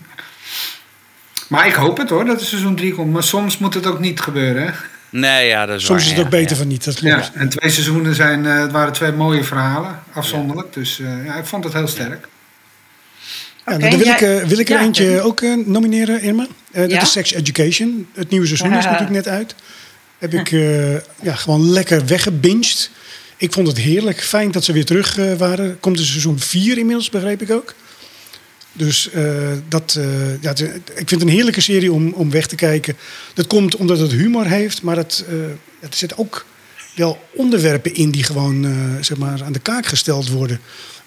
[1.47, 3.11] Maar ik hoop het hoor, dat er seizoen 3 komt.
[3.13, 4.63] Maar soms moet het ook niet gebeuren.
[4.65, 4.71] Hè?
[5.09, 6.55] Nee, ja, dat is Soms waar, is het ja, ook beter ja.
[6.57, 6.99] van niet, dat.
[6.99, 10.73] Ja, en twee seizoenen zijn, eh, het waren twee mooie verhalen, afzonderlijk.
[10.73, 12.27] Dus eh, ja, ik vond het heel sterk.
[13.65, 16.47] Ja, dan wil, ik, eh, wil ik er ja, eentje ook eh, nomineren, Irma.
[16.71, 18.07] Eh, dat is Sex Education.
[18.13, 19.55] Het nieuwe seizoen is natuurlijk net uit.
[20.17, 20.49] Heb ik
[21.21, 22.89] ja, gewoon lekker weggebinged.
[23.37, 24.21] Ik vond het heerlijk.
[24.23, 25.79] Fijn dat ze weer terug waren.
[25.79, 27.73] Komt er seizoen 4 inmiddels, begreep ik ook.
[28.73, 29.09] Dus
[29.67, 29.99] dat,
[30.41, 32.95] ja, het- ik vind het een heerlijke serie om, om weg te kijken.
[33.33, 35.35] Dat komt omdat het humor heeft, maar het, eh,
[35.79, 36.45] er zitten ook
[36.95, 38.67] wel onderwerpen in die gewoon
[39.01, 40.59] zeg maar, aan de kaak gesteld worden.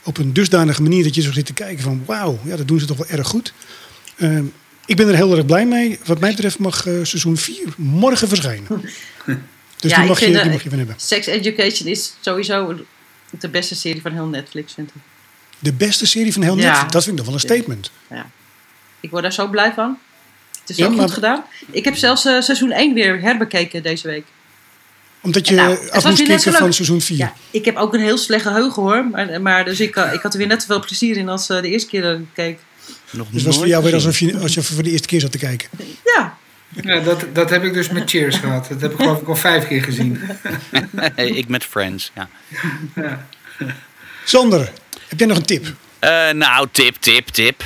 [0.06, 2.80] Op een dusdanige manier dat je zo zit te kijken van wauw, ja, dat doen
[2.80, 3.52] ze toch wel erg goed.
[4.16, 4.38] Eh,
[4.86, 5.98] ik ben er heel erg blij mee.
[6.04, 8.66] Wat mij betreft mag eh, seizoen 4 morgen verschijnen.
[9.80, 10.96] Dus Ja, die, mag je, vind, eh, die mag je van hebben.
[10.98, 12.74] Sex Education is sowieso
[13.38, 15.00] de beste serie van heel Netflix, vind ik.
[15.58, 16.64] De beste serie van heel Ja.
[16.68, 17.90] Netflix, dat vind ik nog wel een statement.
[18.10, 18.30] Ja.
[19.00, 19.98] Ik word daar zo blij van.
[20.60, 21.44] Het is Ja, zo maar- goed gedaan.
[21.70, 24.24] Ik heb zelfs eh, seizoen 1 weer herbekeken deze week.
[25.26, 27.16] Omdat je Nou, af moest kijken van seizoen 4.
[27.16, 29.04] Ja, ik heb ook een heel slecht geheugen hoor.
[29.10, 31.62] Maar, maar dus ik, eh, ik had er weer net zoveel plezier in als eh,
[31.62, 32.58] de eerste keer dat ik keek.
[33.10, 35.20] Nog Dus het was voor jou weer alsof je, als je voor de eerste keer
[35.20, 35.68] zat te kijken.
[36.04, 36.36] Ja,
[36.82, 38.68] Ja, dat, dat heb ik dus met Cheers gehad.
[38.68, 40.20] Dat heb ik geloof ik al vijf keer gezien.
[41.16, 42.28] Ik met Friends, ja.
[44.24, 44.72] Sander,
[45.08, 45.66] heb jij nog een tip?
[45.98, 47.64] Eh, nou, tip, tip, tip.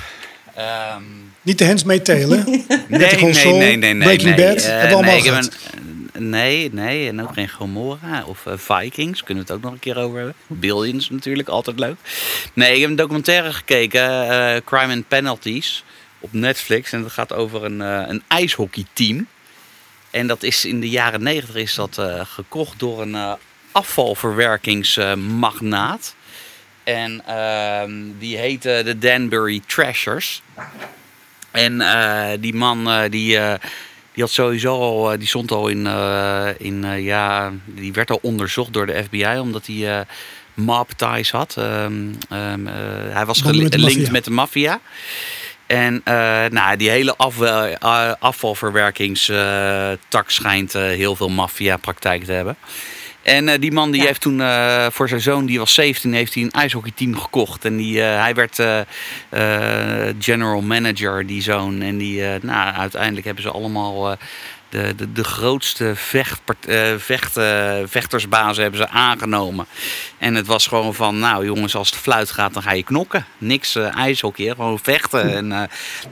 [0.54, 1.02] Ehm,
[1.42, 2.42] Niet de Handmaid's Tale, hè?
[2.44, 3.96] nee, nee, nee, nee, nee.
[3.96, 4.54] Breaking nee.
[4.54, 5.50] Bad, hebben we allemaal nee, ik heb een-
[6.12, 9.22] nee, nee, en ook geen Gomorra of eh, Vikings.
[9.22, 10.34] Kunnen we het ook nog een keer over hebben.
[10.46, 11.96] Billions natuurlijk, altijd leuk.
[12.52, 15.84] Nee, ik heb een documentaire gekeken, eh, Crime and Penalties,
[16.18, 16.92] op Netflix.
[16.92, 19.26] En dat gaat over een, eh, een ijshockeyteam.
[20.10, 23.36] En dat is in de jaren negentig is dat gekocht door een
[23.72, 26.14] afvalverwerkingsmagnaat.
[26.84, 30.42] En ehm, die heette de Danbury Trashers.
[31.50, 31.78] En
[32.40, 33.38] die man die,
[34.14, 38.10] die had sowieso al, eh, die stond al in, eh, in eh, ja, die werd
[38.10, 40.06] al onderzocht door de FBI omdat hij
[40.54, 41.54] mob ties had.
[41.58, 41.94] Ehm,
[42.28, 42.74] ehm, eh,
[43.08, 44.80] hij was gelinkt met de maffia.
[45.66, 46.02] En
[46.50, 47.16] nou, die hele
[48.18, 52.56] afvalverwerkingstak schijnt eh, heel veel maffia-praktijk te hebben.
[53.22, 56.34] En eh, die man die heeft toen eh, voor zijn zoon, die was 17, heeft
[56.34, 57.64] hij een ijshockeyteam gekocht.
[57.64, 58.62] En die, eh, hij werd
[60.18, 61.82] general manager, die zoon.
[61.82, 64.18] En die, nou, uiteindelijk hebben ze allemaal
[64.70, 69.66] de, de, de grootste vecht, eh, vechtersbazen hebben ze aangenomen.
[70.18, 73.26] En het was gewoon van, nou jongens, als de fluit gaat, dan ga je knokken.
[73.38, 75.34] Niks ijshockey, gewoon vechten.
[75.34, 75.62] En eh,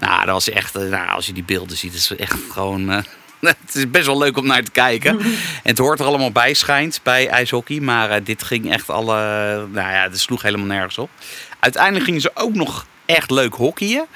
[0.01, 3.05] nou, dat was echt, nou, als je die beelden ziet, is het echt gewoon...
[3.67, 5.21] het is best wel leuk om naar te kijken.
[5.21, 7.81] En het hoort er allemaal bij, schijnt, bij ijshockey.
[7.81, 9.15] Maar eh, dit ging echt alle...
[9.73, 11.11] Nou ja, het sloeg helemaal nergens op.
[11.61, 14.07] Uiteindelijk gingen ze ook nog echt leuk hockeyen.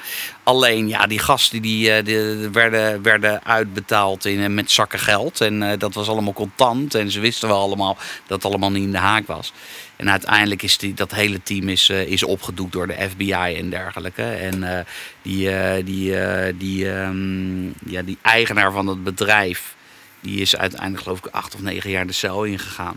[0.43, 5.41] Alleen, ja, die gasten die, eh, werden, werden uitbetaald in, eh, met zakken geld.
[5.41, 6.95] En eh, dat was allemaal contant.
[6.95, 9.53] En ze wisten wel allemaal dat het allemaal niet in de haak was.
[9.95, 14.23] En uiteindelijk is die, dat hele team is, is opgedoekt door de FBI en dergelijke.
[14.23, 14.85] En
[15.21, 15.49] die,
[15.83, 16.15] die,
[16.57, 19.75] die, ehm, ja, die eigenaar van het bedrijf...
[20.19, 22.95] die is uiteindelijk geloof ik acht of negen jaar de cel ingegaan.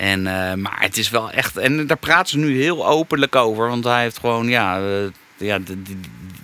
[0.00, 1.56] En, eh, maar het is wel echt...
[1.56, 3.68] En daar praten ze nu heel openlijk over.
[3.68, 4.48] Want hij heeft gewoon...
[4.48, 5.82] Ja, eh, ja die,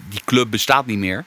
[0.09, 1.25] die, club bestaat niet meer.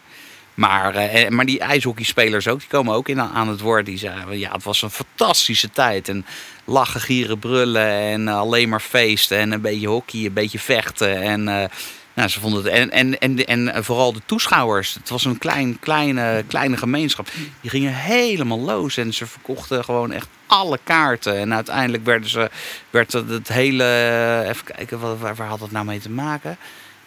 [0.54, 3.86] Maar, eh, maar die ijshockeyspelers ook, die komen ook in aan, het woord.
[3.86, 6.10] Die zeggen, ja, het was een fantastische tijd.
[6.10, 6.26] En
[6.66, 9.38] lachen, gieren, brullen en alleen maar feesten.
[9.38, 11.22] En een beetje hockey, een beetje vechten.
[11.22, 11.70] En
[12.14, 12.74] nou, ze vonden het...
[12.74, 14.93] En, en, en, en vooral de toeschouwers.
[14.93, 17.28] Het was een klein, kleine, kleine gemeenschap.
[17.62, 18.97] Die gingen helemaal los.
[18.97, 21.38] En ze verkochten gewoon echt alle kaarten.
[21.38, 22.49] En uiteindelijk werden ze,
[22.89, 24.43] werd het, hele...
[24.47, 26.57] Even kijken, waar, waar had het nou mee te maken?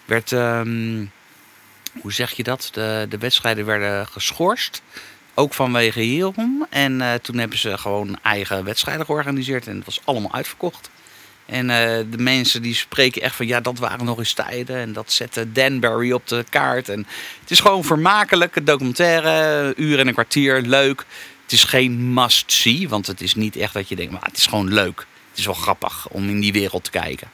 [0.05, 0.33] Werd...
[0.33, 1.05] ehm,
[2.01, 2.69] hoe zeg je dat?
[2.73, 4.83] De, de wedstrijden werden geschorst.
[5.35, 6.67] Ook vanwege hierom.
[6.71, 9.67] En eh, toen hebben ze gewoon eigen wedstrijden georganiseerd.
[9.67, 10.91] En het was allemaal uitverkocht.
[11.53, 14.77] En eh, de mensen die spreken echt van ja, dat waren nog eens tijden.
[14.77, 16.89] En dat zette Danbury op de kaart.
[16.89, 17.07] En
[17.41, 21.05] het is gewoon vermakelijk, een documentaire, uur en een kwartier, leuk.
[21.43, 24.47] Het is geen must-see, want het is niet echt dat je denkt, maar het is
[24.47, 25.07] gewoon leuk.
[25.31, 27.29] Het is wel grappig om in die wereld te kijken.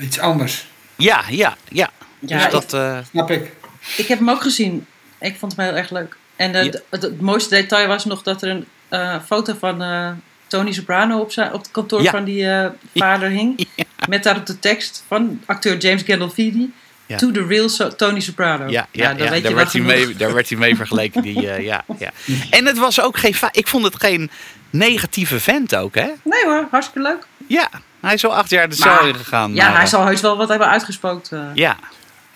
[0.00, 0.66] Iets anders.
[0.96, 1.90] Ja, ja, ja.
[2.18, 3.52] Ja, dus ik- dat, eh, Snap ik.
[3.96, 4.86] ik heb hem ook gezien.
[5.20, 6.16] Ik vond hem heel erg leuk.
[6.36, 6.70] En eh, Ja.
[6.90, 10.10] het, het mooiste detail was nog dat er een eh, foto van eh,
[10.54, 12.10] Tony Soprano op, zijn, op het kantoor Ja.
[12.10, 13.68] van die eh, vader hing.
[14.08, 16.72] Met daarop de tekst van acteur James Gandolfini.
[17.06, 17.16] Ja.
[17.16, 18.68] To the real So- Tony Soprano.
[18.68, 19.16] Ja, daar,
[19.54, 21.22] werd hij mee, daar werd hij mee vergeleken.
[21.22, 22.10] Die, eh, ja, ja.
[22.50, 23.34] En het was ook geen.
[23.34, 24.30] fa- Ik vond het geen
[24.70, 26.06] negatieve vent ook, hè?
[26.24, 27.26] Nee hoor, hartstikke leuk.
[27.46, 27.68] Ja,
[28.00, 29.54] hij is al acht jaar de cel ingegaan.
[29.54, 31.32] Ja, maar, hij zal heus wel wat hebben uitgespookt.
[31.32, 31.40] eh.
[31.54, 31.76] Ja.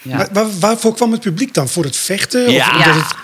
[0.03, 0.17] Ja.
[0.17, 1.69] Maar waar, waarvoor kwam het publiek dan?
[1.69, 2.51] Voor het vechten?
[2.51, 2.67] Ja.
[2.67, 2.93] Of omdat Ja.
[2.95, 3.15] het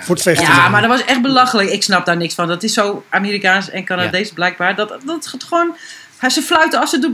[0.00, 0.46] voor het vechten?
[0.46, 1.70] Ja, maar dat was echt belachelijk.
[1.70, 2.48] Ik snap daar niks van.
[2.48, 4.76] Dat is zo Amerikaans en Canadees blijkbaar.
[4.76, 5.76] Dat, dat het gewoon...
[6.30, 7.08] Ze fluiten als het,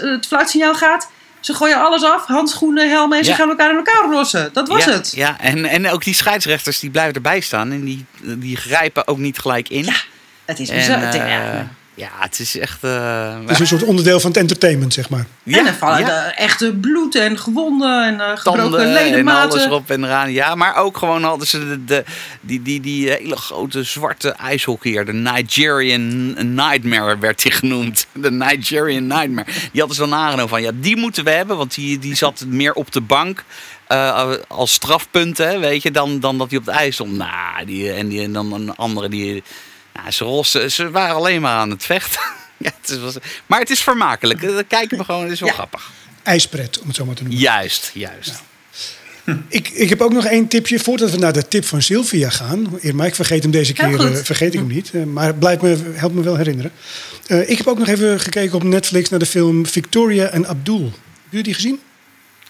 [0.00, 1.10] het fluitsignaal gaat.
[1.40, 2.26] Ze gooien alles af.
[2.26, 3.18] Handschoenen, helmen.
[3.18, 3.36] En ze Ja.
[3.36, 4.50] gaan elkaar in elkaar lossen.
[4.52, 5.12] Dat was ja, het.
[5.14, 7.72] Ja, en, en ook die scheidsrechters die blijven erbij staan.
[7.72, 9.88] En die, die grijpen ook niet gelijk in.
[10.44, 11.28] Het is En, bizar.
[11.28, 11.68] Ja.
[11.96, 12.84] Eh, Ja, het is echt...
[12.84, 15.26] eh, Het is een soort onderdeel van het entertainment, zeg maar.
[15.42, 16.06] ja, en er vallen ja.
[16.06, 19.50] de echte bloed en gewonden en eh, gebroken tanden en ledematen.
[19.50, 20.32] alles erop en eraan.
[20.32, 22.04] Ja, maar ook gewoon hadden ze de, de,
[22.40, 25.04] die, die, die hele grote zwarte ijshockeyer.
[25.04, 28.06] De Nigerian Nightmare werd die genoemd.
[28.12, 29.46] De Nigerian Nightmare.
[29.72, 31.56] Die hadden ze dan aangenomen van, ja, die moeten we hebben.
[31.56, 33.44] Want die, die zat meer op de bank
[33.86, 37.16] eh, als strafpunten, weet je, dan, dan dat hij op het ijs stond.
[37.16, 39.42] Nou, die, en, die, en dan een andere die...
[39.94, 42.20] Nou, ze, rossen, ze waren alleen maar aan het vechten.
[42.56, 43.14] ja, het was,
[43.46, 44.40] maar het is vermakelijk.
[44.42, 45.54] Dat kijken we gewoon, het is wel Ja.
[45.54, 45.90] grappig.
[46.22, 47.40] IJspret, om het zo maar te noemen.
[47.40, 48.32] Juist, juist.
[49.48, 52.78] Ik, ik heb ook nog één tipje voordat we naar de tip van Sylvia gaan.
[52.80, 54.90] Irma, ik vergeet hem deze keer eh, vergeet ik hem niet.
[54.92, 56.72] eh, maar het blijft me, helpt me wel herinneren.
[57.26, 60.78] Eh, ik heb ook nog even gekeken op Netflix naar de film Victoria en Abdul.
[60.80, 60.92] Hebben
[61.28, 61.80] jullie die gezien?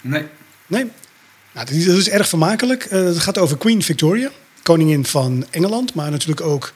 [0.00, 0.24] Nee.
[0.66, 0.82] Nee?
[1.52, 2.84] Nou, dat is- dat is erg vermakelijk.
[2.84, 4.30] Eh, het gaat over Queen Victoria,
[4.62, 6.72] koningin van Engeland, maar natuurlijk ook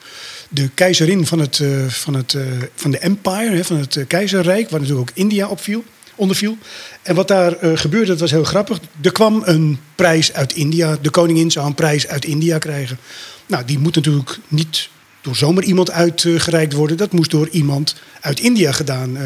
[0.48, 2.42] de keizerin van, het, eh, van, het, eh,
[2.74, 5.84] van de empire, van het eh, keizerrijk, waar natuurlijk ook India opviel,
[6.14, 6.56] onderviel.
[7.02, 8.80] En wat daar gebeurde, dat was heel grappig.
[9.02, 10.98] Er kwam een prijs uit India.
[11.02, 12.98] De koningin zou een prijs uit India krijgen.
[13.46, 14.88] Nou, die moet natuurlijk niet
[15.20, 16.96] door zomaar iemand uitgereikt worden.
[16.96, 19.18] Dat moest door iemand uit India gedaan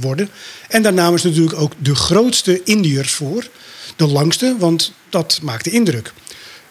[0.00, 0.28] worden.
[0.68, 3.48] En daar namen ze natuurlijk ook de grootste Indiërs voor.
[3.96, 6.12] De langste, want dat maakte indruk.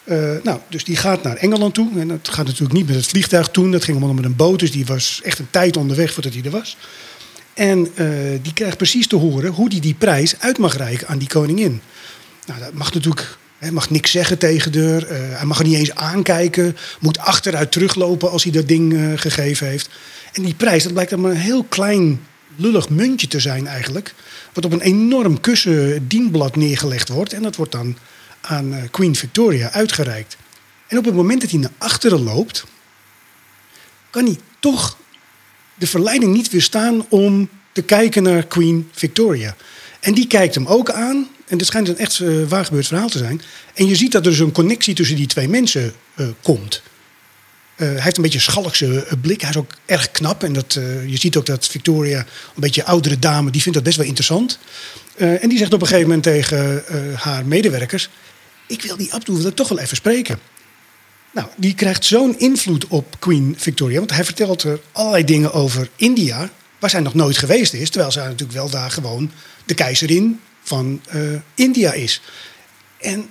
[0.07, 1.99] Eh, nou, dus die gaat naar Engeland toe.
[1.99, 3.71] En dat gaat natuurlijk niet met het vliegtuig toen.
[3.71, 4.59] Dat ging allemaal met een boot.
[4.59, 6.77] Dus die was echt een tijd onderweg voordat hij er was.
[7.53, 8.07] En eh,
[8.41, 11.81] die krijgt precies te horen hoe hij die prijs uit mag reiken aan die koningin.
[12.45, 13.37] Nou, dat mag natuurlijk.
[13.57, 15.03] Hij mag niks zeggen tegen haar.
[15.03, 16.77] eh, hij mag er niet eens aankijken.
[16.99, 19.89] Moet achteruit teruglopen als hij dat ding gegeven heeft.
[20.33, 22.21] En die prijs, dat blijkt dan maar een heel klein
[22.55, 24.13] lullig muntje te zijn eigenlijk.
[24.53, 27.33] Wat op een enorm kussen dienblad neergelegd wordt.
[27.33, 27.97] En dat wordt dan
[28.47, 30.37] aan eh, Queen Victoria uitgereikt.
[30.87, 32.65] En op het moment dat hij naar achteren loopt,
[34.09, 34.97] kan hij toch
[35.75, 39.55] de verleiding niet weerstaan om te kijken naar Queen Victoria.
[39.99, 41.27] En die kijkt hem ook aan.
[41.47, 43.41] En dit schijnt een echt eh, waargebeurd verhaal te zijn.
[43.73, 46.81] En je ziet dat er dus een connectie tussen die twee mensen eh, komt.
[47.75, 49.41] Hij heeft een beetje een schalkse blik.
[49.41, 50.43] Hij is ook erg knap.
[50.43, 50.73] En dat,
[51.07, 52.25] je ziet ook dat Victoria, een
[52.55, 54.59] beetje oudere dame, die vindt dat best wel interessant.
[55.15, 56.83] En die zegt op een gegeven moment tegen
[57.15, 58.09] haar medewerkers...
[58.67, 60.39] ik wil die Abdul toch wel even spreken.
[61.37, 63.97] Nou, die krijgt zo'n invloed op Queen Victoria.
[63.97, 66.49] Want hij vertelt er allerlei dingen over India...
[66.79, 67.89] waar zij nog nooit geweest is.
[67.89, 69.31] Terwijl zij natuurlijk wel daar gewoon
[69.65, 71.19] de keizerin van eh,
[71.55, 72.21] India is.
[72.97, 73.29] En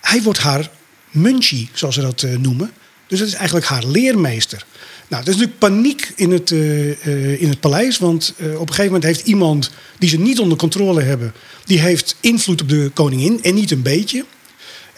[0.00, 0.70] hij wordt haar
[1.10, 2.72] munchie, zoals ze dat eh, noemen.
[3.06, 4.66] Dus dat is eigenlijk haar leermeester.
[5.08, 7.98] Nou, er is natuurlijk paniek in het, eh, in het paleis.
[7.98, 11.32] Want op een gegeven moment heeft iemand die ze niet onder controle hebben...
[11.64, 14.24] die heeft invloed op de koningin en niet een beetje.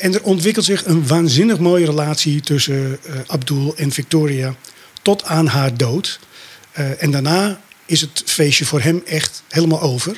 [0.01, 4.55] En er ontwikkelt zich een waanzinnig mooie relatie tussen eh, Abdul en Victoria...
[5.03, 6.20] tot aan haar dood.
[6.72, 10.16] Eh, en daarna is het feestje voor hem echt helemaal over...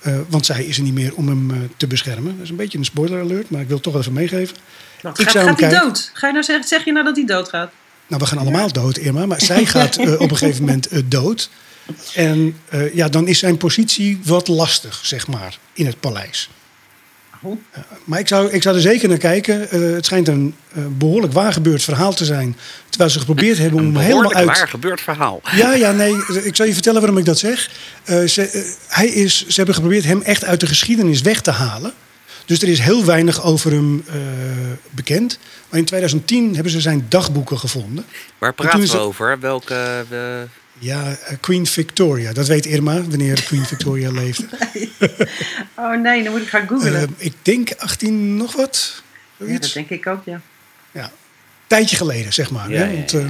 [0.00, 2.34] Eh, want zij is er niet meer om hem te beschermen.
[2.34, 4.56] Dat is een beetje een spoiler alert, maar ik wil het toch even meegeven.
[5.02, 5.86] Nou, Ik gaat zou gaat hij kijken.
[5.86, 6.10] dood?
[6.12, 7.72] Ga je nou zeggen, zeg je nou dat hij doodgaat?
[8.06, 9.26] Nou, we gaan allemaal dood, Irma.
[9.26, 11.50] Maar zij gaat op een gegeven moment dood.
[12.14, 12.56] En
[12.92, 16.48] ja, dan is zijn positie wat lastig, zeg maar, in het paleis.
[18.04, 19.70] Maar ik zou, ik zou er zeker naar kijken.
[19.70, 22.56] Eh, het schijnt een eh, behoorlijk waargebeurd verhaal te zijn.
[22.88, 24.46] Terwijl ze geprobeerd hebben om Een hem helemaal uit...
[24.46, 25.40] waar gebeurd verhaal.
[25.54, 26.14] Ja, ja, nee.
[26.42, 27.70] Ik zal je vertellen waarom ik dat zeg.
[28.04, 31.92] Eh, ze, hij is, ze hebben geprobeerd hem echt uit de geschiedenis weg te halen.
[32.44, 34.04] Dus er is heel weinig over hem
[34.90, 35.38] bekend.
[35.68, 38.04] Maar in 2010 hebben ze zijn dagboeken gevonden.
[38.38, 39.40] Waar praten we over?
[39.40, 40.04] Welke...
[40.78, 42.32] Ja, eh, Queen Victoria.
[42.32, 44.46] Dat weet Irma, wanneer Queen Victoria leefde.
[45.74, 46.94] Oh nee, dan moet ik gaan googlen.
[46.96, 49.02] Eh, ik denk 18 nog wat.
[49.36, 50.40] ja, dat denk ik ook, ja.
[50.92, 51.12] Ja.
[51.66, 52.70] Tijdje geleden, zeg maar.
[52.70, 52.94] Ja, hè?
[52.94, 53.26] Want, eh,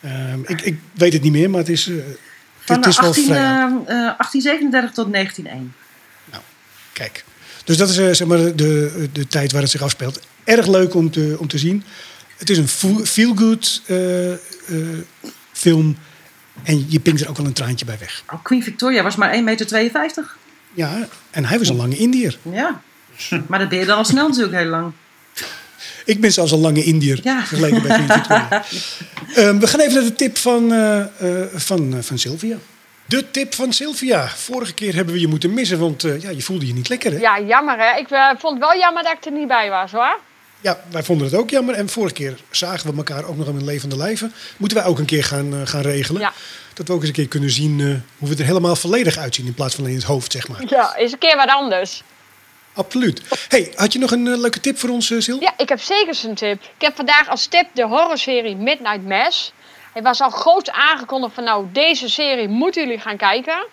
[0.00, 1.94] ehm, ik, ik weet het niet meer, maar het is, eh,
[2.58, 3.36] Van het is wel 18, vrij.
[3.38, 3.86] eh, oud.
[3.86, 3.86] eh,
[4.18, 5.72] 1837 tot 1901.
[6.92, 7.24] Kijk.
[7.64, 10.20] Dus dat is zeg maar de, de, de tijd waar het zich afspeelt.
[10.44, 11.84] Erg leuk om te, om te zien.
[12.36, 12.68] Het is een
[13.06, 14.38] feel-good eh, eh,
[15.52, 15.96] film.
[16.62, 18.22] En je pinkt er ook wel een traantje bij weg.
[18.32, 20.34] Oh, Queen Victoria was maar 1,52 meter.
[20.74, 22.38] Ja, en hij was een lange Indiër.
[22.42, 22.80] Ja.
[23.46, 24.92] Maar dat ben je dan al snel natuurlijk heel lang.
[26.04, 27.38] Ik ben zelfs een lange Indiër Ja.
[27.44, 28.48] vergeleken bij Queen Victoria.
[29.34, 32.56] Ehm, we gaan even naar de tip van, eh, eh, van, eh, van Sylvia.
[33.06, 34.28] De tip van Sylvia.
[34.28, 37.12] Vorige keer hebben we je moeten missen, want eh, ja, je voelde je niet lekker.
[37.12, 37.18] Hè?
[37.18, 37.98] Ja, jammer hè.
[37.98, 38.06] Ik
[38.38, 40.20] vond het wel jammer dat ik er niet bij was hoor.
[40.60, 41.74] Ja, wij vonden het ook jammer.
[41.74, 44.32] En vorige keer zagen we elkaar ook nog in levende lijven.
[44.56, 46.20] Moeten wij ook een keer gaan, eh, gaan regelen.
[46.20, 46.32] Ja.
[46.74, 47.86] Dat we ook eens een keer kunnen zien eh,
[48.18, 49.46] hoe we er helemaal volledig uitzien.
[49.46, 50.62] In plaats van alleen het hoofd, zeg maar.
[50.68, 52.02] Ja, is een keer wat anders.
[52.74, 53.22] Absoluut.
[53.48, 55.40] hey, had je nog een eh, leuke tip voor ons, Sil?
[55.40, 56.62] Ja, ik heb zeker een tip.
[56.62, 59.52] Ik heb vandaag als tip de horrorserie Midnight Mass.
[59.92, 63.66] Hij was al groot aangekondigd van nou, deze serie moeten jullie gaan kijken.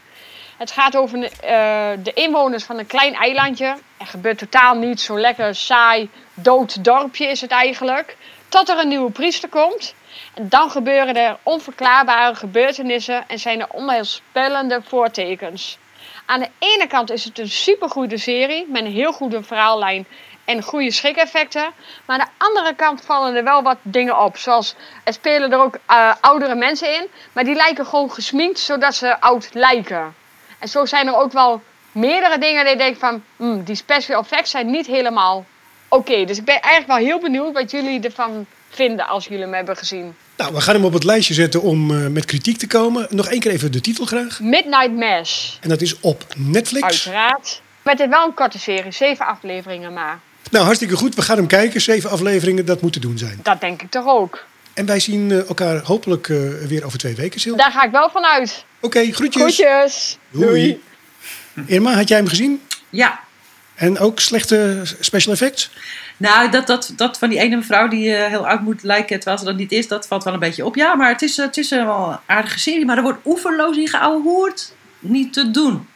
[0.64, 3.78] Het gaat over de, eh, de inwoners van een klein eilandje.
[3.98, 8.18] Er gebeurt totaal niet zo lekker saai, dood dorpje is het eigenlijk.
[8.50, 9.96] Tot er een nieuwe priester komt.
[10.34, 15.78] En dan gebeuren er onverklaarbare gebeurtenissen en zijn er onheilspellende voortekens.
[16.26, 20.08] Aan de ene kant is het een supergoede serie met een heel goede verhaallijn
[20.46, 21.72] en goede schrik-effecten.
[22.06, 24.38] Maar aan de andere kant vallen er wel wat dingen op.
[24.38, 28.96] Zoals er spelen er ook eh, oudere mensen in, maar die lijken gewoon gesminkt zodat
[28.96, 30.22] ze oud lijken.
[30.64, 31.62] En zo zijn er ook wel
[31.92, 35.46] meerdere dingen die ik denk van, hmm, die special effects zijn niet helemaal
[35.88, 36.26] oké.
[36.26, 39.78] Dus ik ben eigenlijk wel heel benieuwd wat jullie ervan vinden als jullie hem hebben
[39.78, 40.16] gezien.
[40.38, 43.08] Nou, we gaan hem op het lijstje zetten om eh, met kritiek te komen.
[43.10, 44.40] Nog één keer even de titel graag.
[44.40, 46.84] Midnight Mass, En dat is op Netflix.
[46.84, 47.62] uiteraard.
[47.82, 50.20] Met dit wel een korte serie, zeven afleveringen maar.
[50.52, 51.16] Nou, hartstikke goed.
[51.16, 51.82] We gaan hem kijken.
[51.82, 53.40] Zeven afleveringen, dat moet te doen zijn.
[53.44, 54.46] Dat denk ik toch ook.
[54.74, 57.56] En wij zien eh, elkaar hopelijk eh, weer over twee weken, Sil.
[57.56, 58.66] Daar ga ik wel van uit.
[58.80, 59.42] Oké, groetjes.
[59.42, 60.18] Groetjes.
[60.30, 60.82] Doei.
[61.66, 62.62] Irma, had jij hem gezien?
[62.90, 63.20] Ja,
[63.76, 65.72] En ook slechte special effects?
[66.18, 69.38] nou, dat, dat, dat van die ene mevrouw die eh, heel oud moet lijken terwijl
[69.38, 70.76] ze dat niet is, dat valt wel een beetje op.
[70.76, 73.88] Ja, maar het is, het is wel een aardige serie, maar er wordt oeverloos in
[73.88, 74.74] geouwehoerd.
[75.00, 75.88] Niet te doen.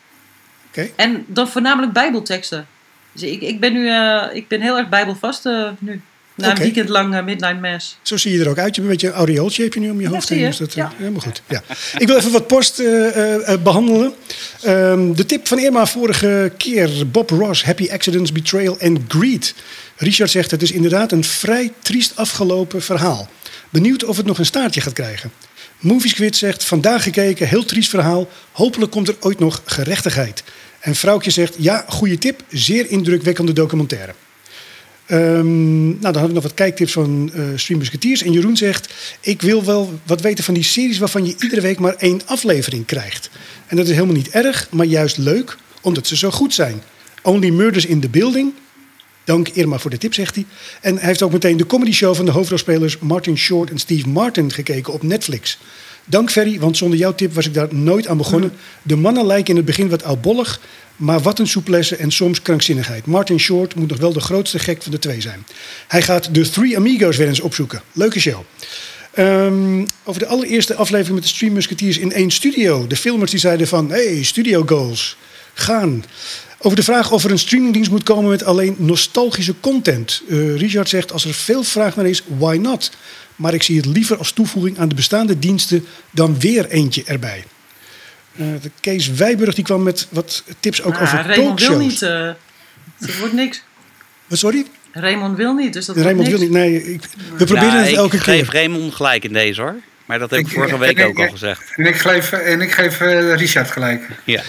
[0.67, 0.89] Oké.
[0.95, 2.67] En dan voornamelijk bijbelteksten.
[3.11, 6.01] Dus ik, ik ben nu eh, ik ben heel erg bijbelvast eh, nu.
[6.37, 7.97] Na een weekend lang eh, Midnight Mass.
[8.01, 8.75] Zo zie je er ook uit.
[8.75, 10.45] Je hebt een beetje een aureooltje heb je nu om je Ja, hoofd heen.
[10.45, 10.91] Dus dat, eh, Ja.
[10.97, 11.41] Helemaal goed.
[11.47, 11.63] Ja.
[11.97, 14.13] Ik wil even wat post eh, eh, eh, behandelen.
[14.61, 16.89] Ehm, de tip van Irma vorige keer.
[17.07, 19.53] Bob Ross, Happy Accidents, Betrayal and Greed.
[19.95, 23.29] Richard zegt het is inderdaad een vrij triest afgelopen verhaal.
[23.69, 25.31] Benieuwd of het nog een staartje gaat krijgen.
[25.79, 28.29] Moviesquid zegt vandaag gekeken, heel triest verhaal.
[28.51, 30.43] Hopelijk komt er ooit nog gerechtigheid.
[30.79, 34.13] En Vrouwtje zegt ja, goede tip, zeer indrukwekkende documentaire.
[35.07, 37.81] Ehm, nou, dan hebben we nog wat kijktips van eh Stream.
[38.01, 41.79] En Jeroen zegt: Ik wil wel wat weten van die series waarvan je iedere week
[41.79, 43.29] maar één aflevering krijgt.
[43.67, 46.81] En dat is helemaal niet erg, maar juist leuk, omdat ze zo goed zijn.
[47.23, 48.53] Only Murders in the Building.
[49.23, 50.45] Dank Irma voor de tip, zegt hij.
[50.81, 54.09] En hij heeft ook meteen de comedy show van de hoofdrolspelers Martin Short en Steve
[54.09, 55.57] Martin gekeken op Netflix.
[56.09, 58.51] Dank Ferry, want zonder jouw tip was ik daar nooit aan begonnen.
[58.81, 60.59] De mannen lijken in het begin wat oudbollig,
[60.95, 63.05] maar wat een souplesse en soms krankzinnigheid.
[63.05, 65.45] Martin Short moet nog wel de grootste gek van de twee zijn.
[65.87, 67.81] Hij gaat de Three Amigos weer eens opzoeken.
[67.91, 68.39] Leuke show.
[69.13, 72.87] Ehm, over de allereerste aflevering met de Stream Musketeers in één studio.
[72.87, 75.17] De filmers die zeiden van, hey, studio goals,
[75.53, 76.03] gaan.
[76.59, 80.21] Over de vraag of er een streamingdienst moet komen met alleen nostalgische content.
[80.29, 82.91] Eh, Richard zegt, als er veel vraag naar is, why not?
[83.35, 87.43] Maar ik zie het liever als toevoeging aan de bestaande diensten dan weer eentje erbij.
[88.35, 91.91] Eh, de Kees Wijburg die kwam met wat tips ook Maar over Raymond wil talkshows.
[91.91, 92.01] niet.
[92.01, 92.29] eh
[92.99, 93.63] het wordt niks.
[94.27, 94.65] Wat, sorry?
[94.91, 96.61] Raymond wil niet, dus dat Raymond wil wordt niet.
[96.63, 96.83] niks.
[96.83, 97.01] Nee, ik,
[97.37, 98.33] we proberen Nou, het elke ik keer.
[98.33, 99.75] geef Raymond gelijk in deze hoor.
[100.05, 101.63] Maar dat heb ik Ik- vorige week ik- ook al gezegd.
[101.75, 102.99] En ik geef, en ik geef
[103.35, 104.07] Richard gelijk.
[104.23, 104.41] Ja.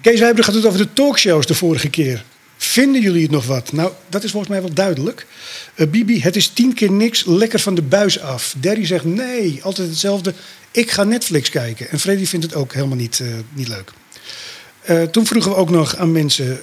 [0.00, 2.24] Kees Wijber gaat het over de talkshows de vorige keer.
[2.56, 3.72] Vinden jullie het nog wat?
[3.72, 5.26] Nou, dat is volgens mij wel duidelijk.
[5.74, 8.54] Eh, Bibi, het is tien keer niks lekker van de buis af.
[8.58, 10.34] Derry zegt nee, altijd hetzelfde.
[10.70, 11.90] Ik ga Netflix kijken.
[11.90, 13.92] En Freddy vindt het ook helemaal niet, eh, niet leuk.
[14.82, 16.60] Eh, toen vroegen we ook nog aan mensen...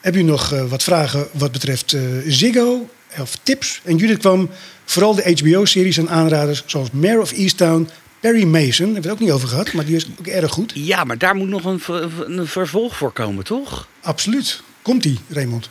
[0.00, 2.88] Hebben jullie nog wat vragen wat betreft Ziggo
[3.18, 3.80] of tips?
[3.84, 4.50] En Judith kwam
[4.84, 6.62] vooral de HBO-series en aanraders...
[6.66, 7.88] zoals Mare of Easttown,
[8.20, 8.62] Perry Mason.
[8.92, 10.72] Daar hebben we het ook niet over gehad, maar die is ook erg goed.
[10.74, 13.88] ja, maar daar moet nog een, ver- een vervolg voor komen, toch?
[14.00, 14.62] Absoluut.
[14.82, 15.68] Komt-ie, Raymond?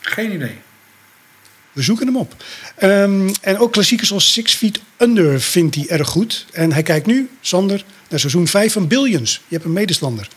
[0.00, 0.58] Geen idee.
[1.72, 2.34] We zoeken hem op.
[2.76, 6.46] Ehm, en ook klassiekers zoals Six Feet Under vindt hij erg goed.
[6.52, 9.32] En hij kijkt nu, Sander, naar seizoen 5 van Billions.
[9.48, 10.28] Je hebt een medestander.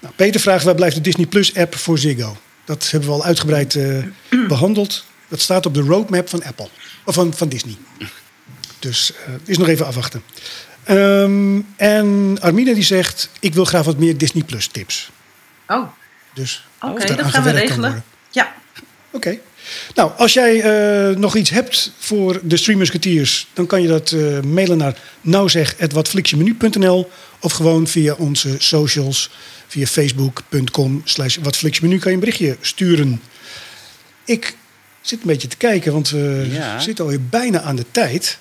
[0.00, 2.36] Nou, Peter vraagt, waar blijft de Disney Plus app voor Ziggo?
[2.64, 3.98] Dat hebben we al uitgebreid eh,
[4.48, 5.04] behandeld.
[5.28, 6.68] Dat staat op de roadmap van Apple.
[7.04, 7.76] Of van, van Disney.
[8.82, 10.22] Dus eh is nog even afwachten.
[10.84, 15.10] Ehm, en Armina die zegt, ik wil graag wat meer Disney Plus tips.
[15.66, 15.88] Oh,
[16.34, 17.80] Dus oké, of dat gaan we regelen.
[17.80, 18.04] worden.
[18.30, 18.54] Ja,
[19.10, 19.38] Oké.
[19.94, 24.10] Nou, als jij eh, nog iets hebt voor de Stream Musketeers, dan kan je dat
[24.12, 27.10] eh, mailen naar nouzeg.watflixjemenu.nl
[27.40, 29.30] of gewoon via onze socials,
[29.66, 33.22] via facebook.com slash watflixjemenu kan je een berichtje sturen.
[34.24, 34.54] Ik
[35.00, 36.78] zit een beetje te kijken, want we Ja.
[36.80, 38.38] zitten alweer bijna aan de tijd.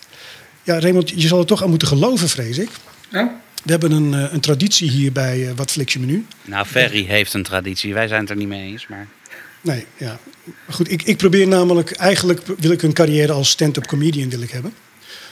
[0.63, 2.69] Ja, Raymond, je zal er toch aan moeten geloven, vrees ik.
[3.09, 3.41] Ja?
[3.63, 6.25] We hebben een, eh, een traditie hier bij eh Wat Flix je Menu.
[6.45, 7.93] Nou, Ferry heeft een traditie.
[7.93, 9.07] Wij zijn het er niet mee eens, maar...
[9.61, 10.19] Nee, ja.
[10.43, 11.91] Maar goed, ik, ik probeer namelijk...
[11.91, 14.73] Eigenlijk wil ik een carrière als stand-up comedian wil ik hebben.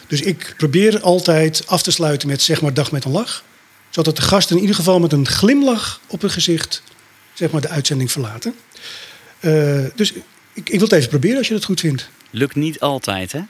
[0.08, 3.44] Dus ik probeer altijd af te sluiten met zeg maar dag met een lach.
[3.90, 6.84] Zodat de gasten in ieder geval met een glimlach op hun gezicht...
[7.34, 8.56] zeg maar de uitzending verlaten.
[9.40, 10.14] Eh, dus
[10.54, 12.10] ik, ik wil het even proberen als je dat goed vindt.
[12.30, 13.42] Lukt niet altijd, hè?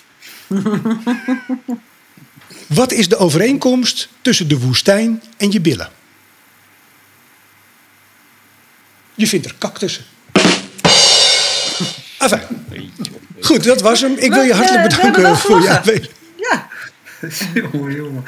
[2.68, 5.90] Wat is de overeenkomst tussen de woestijn en je billen?
[9.14, 10.04] Je vindt er cactussen.
[12.20, 12.40] Enfin.
[13.42, 14.16] Goed, dat was hem.
[14.18, 16.18] Ik wil je hartelijk bedanken voor je aanwezigheid.
[16.36, 16.68] Ja.
[17.72, 18.24] jongen, jongen.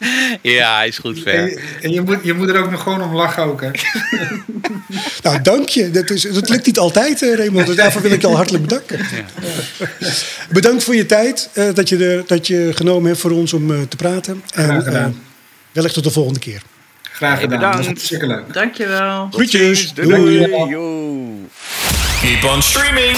[0.42, 1.46] Ja, hij is goed En, ver.
[1.48, 3.70] je- en je, moet, je moet er ook nog gewoon om lachen ook, hè?
[5.22, 5.90] Nou, dank je.
[5.90, 7.66] Dat, is, dat lukt niet altijd, eh, Raymond.
[7.66, 8.98] Dus daarvoor wil ik je al hartelijk bedanken.
[10.50, 11.50] Bedankt voor je tijd.
[11.52, 14.42] eh, dat, je er, dat je genomen hebt voor ons om eh, te praten.
[14.54, 15.10] En Graag gedaan.
[15.10, 15.16] eh,
[15.72, 16.62] wellicht tot de volgende keer.
[17.12, 17.58] Graag gedaan.
[17.58, 17.76] bedankt.
[17.76, 18.52] Dat was hartstikke leuk.
[18.52, 19.28] Dankjewel.
[19.30, 19.92] Groetjes.
[19.94, 20.08] Doei.
[20.08, 20.68] doei.
[20.70, 21.26] Yo.
[22.20, 23.16] Keep on streaming.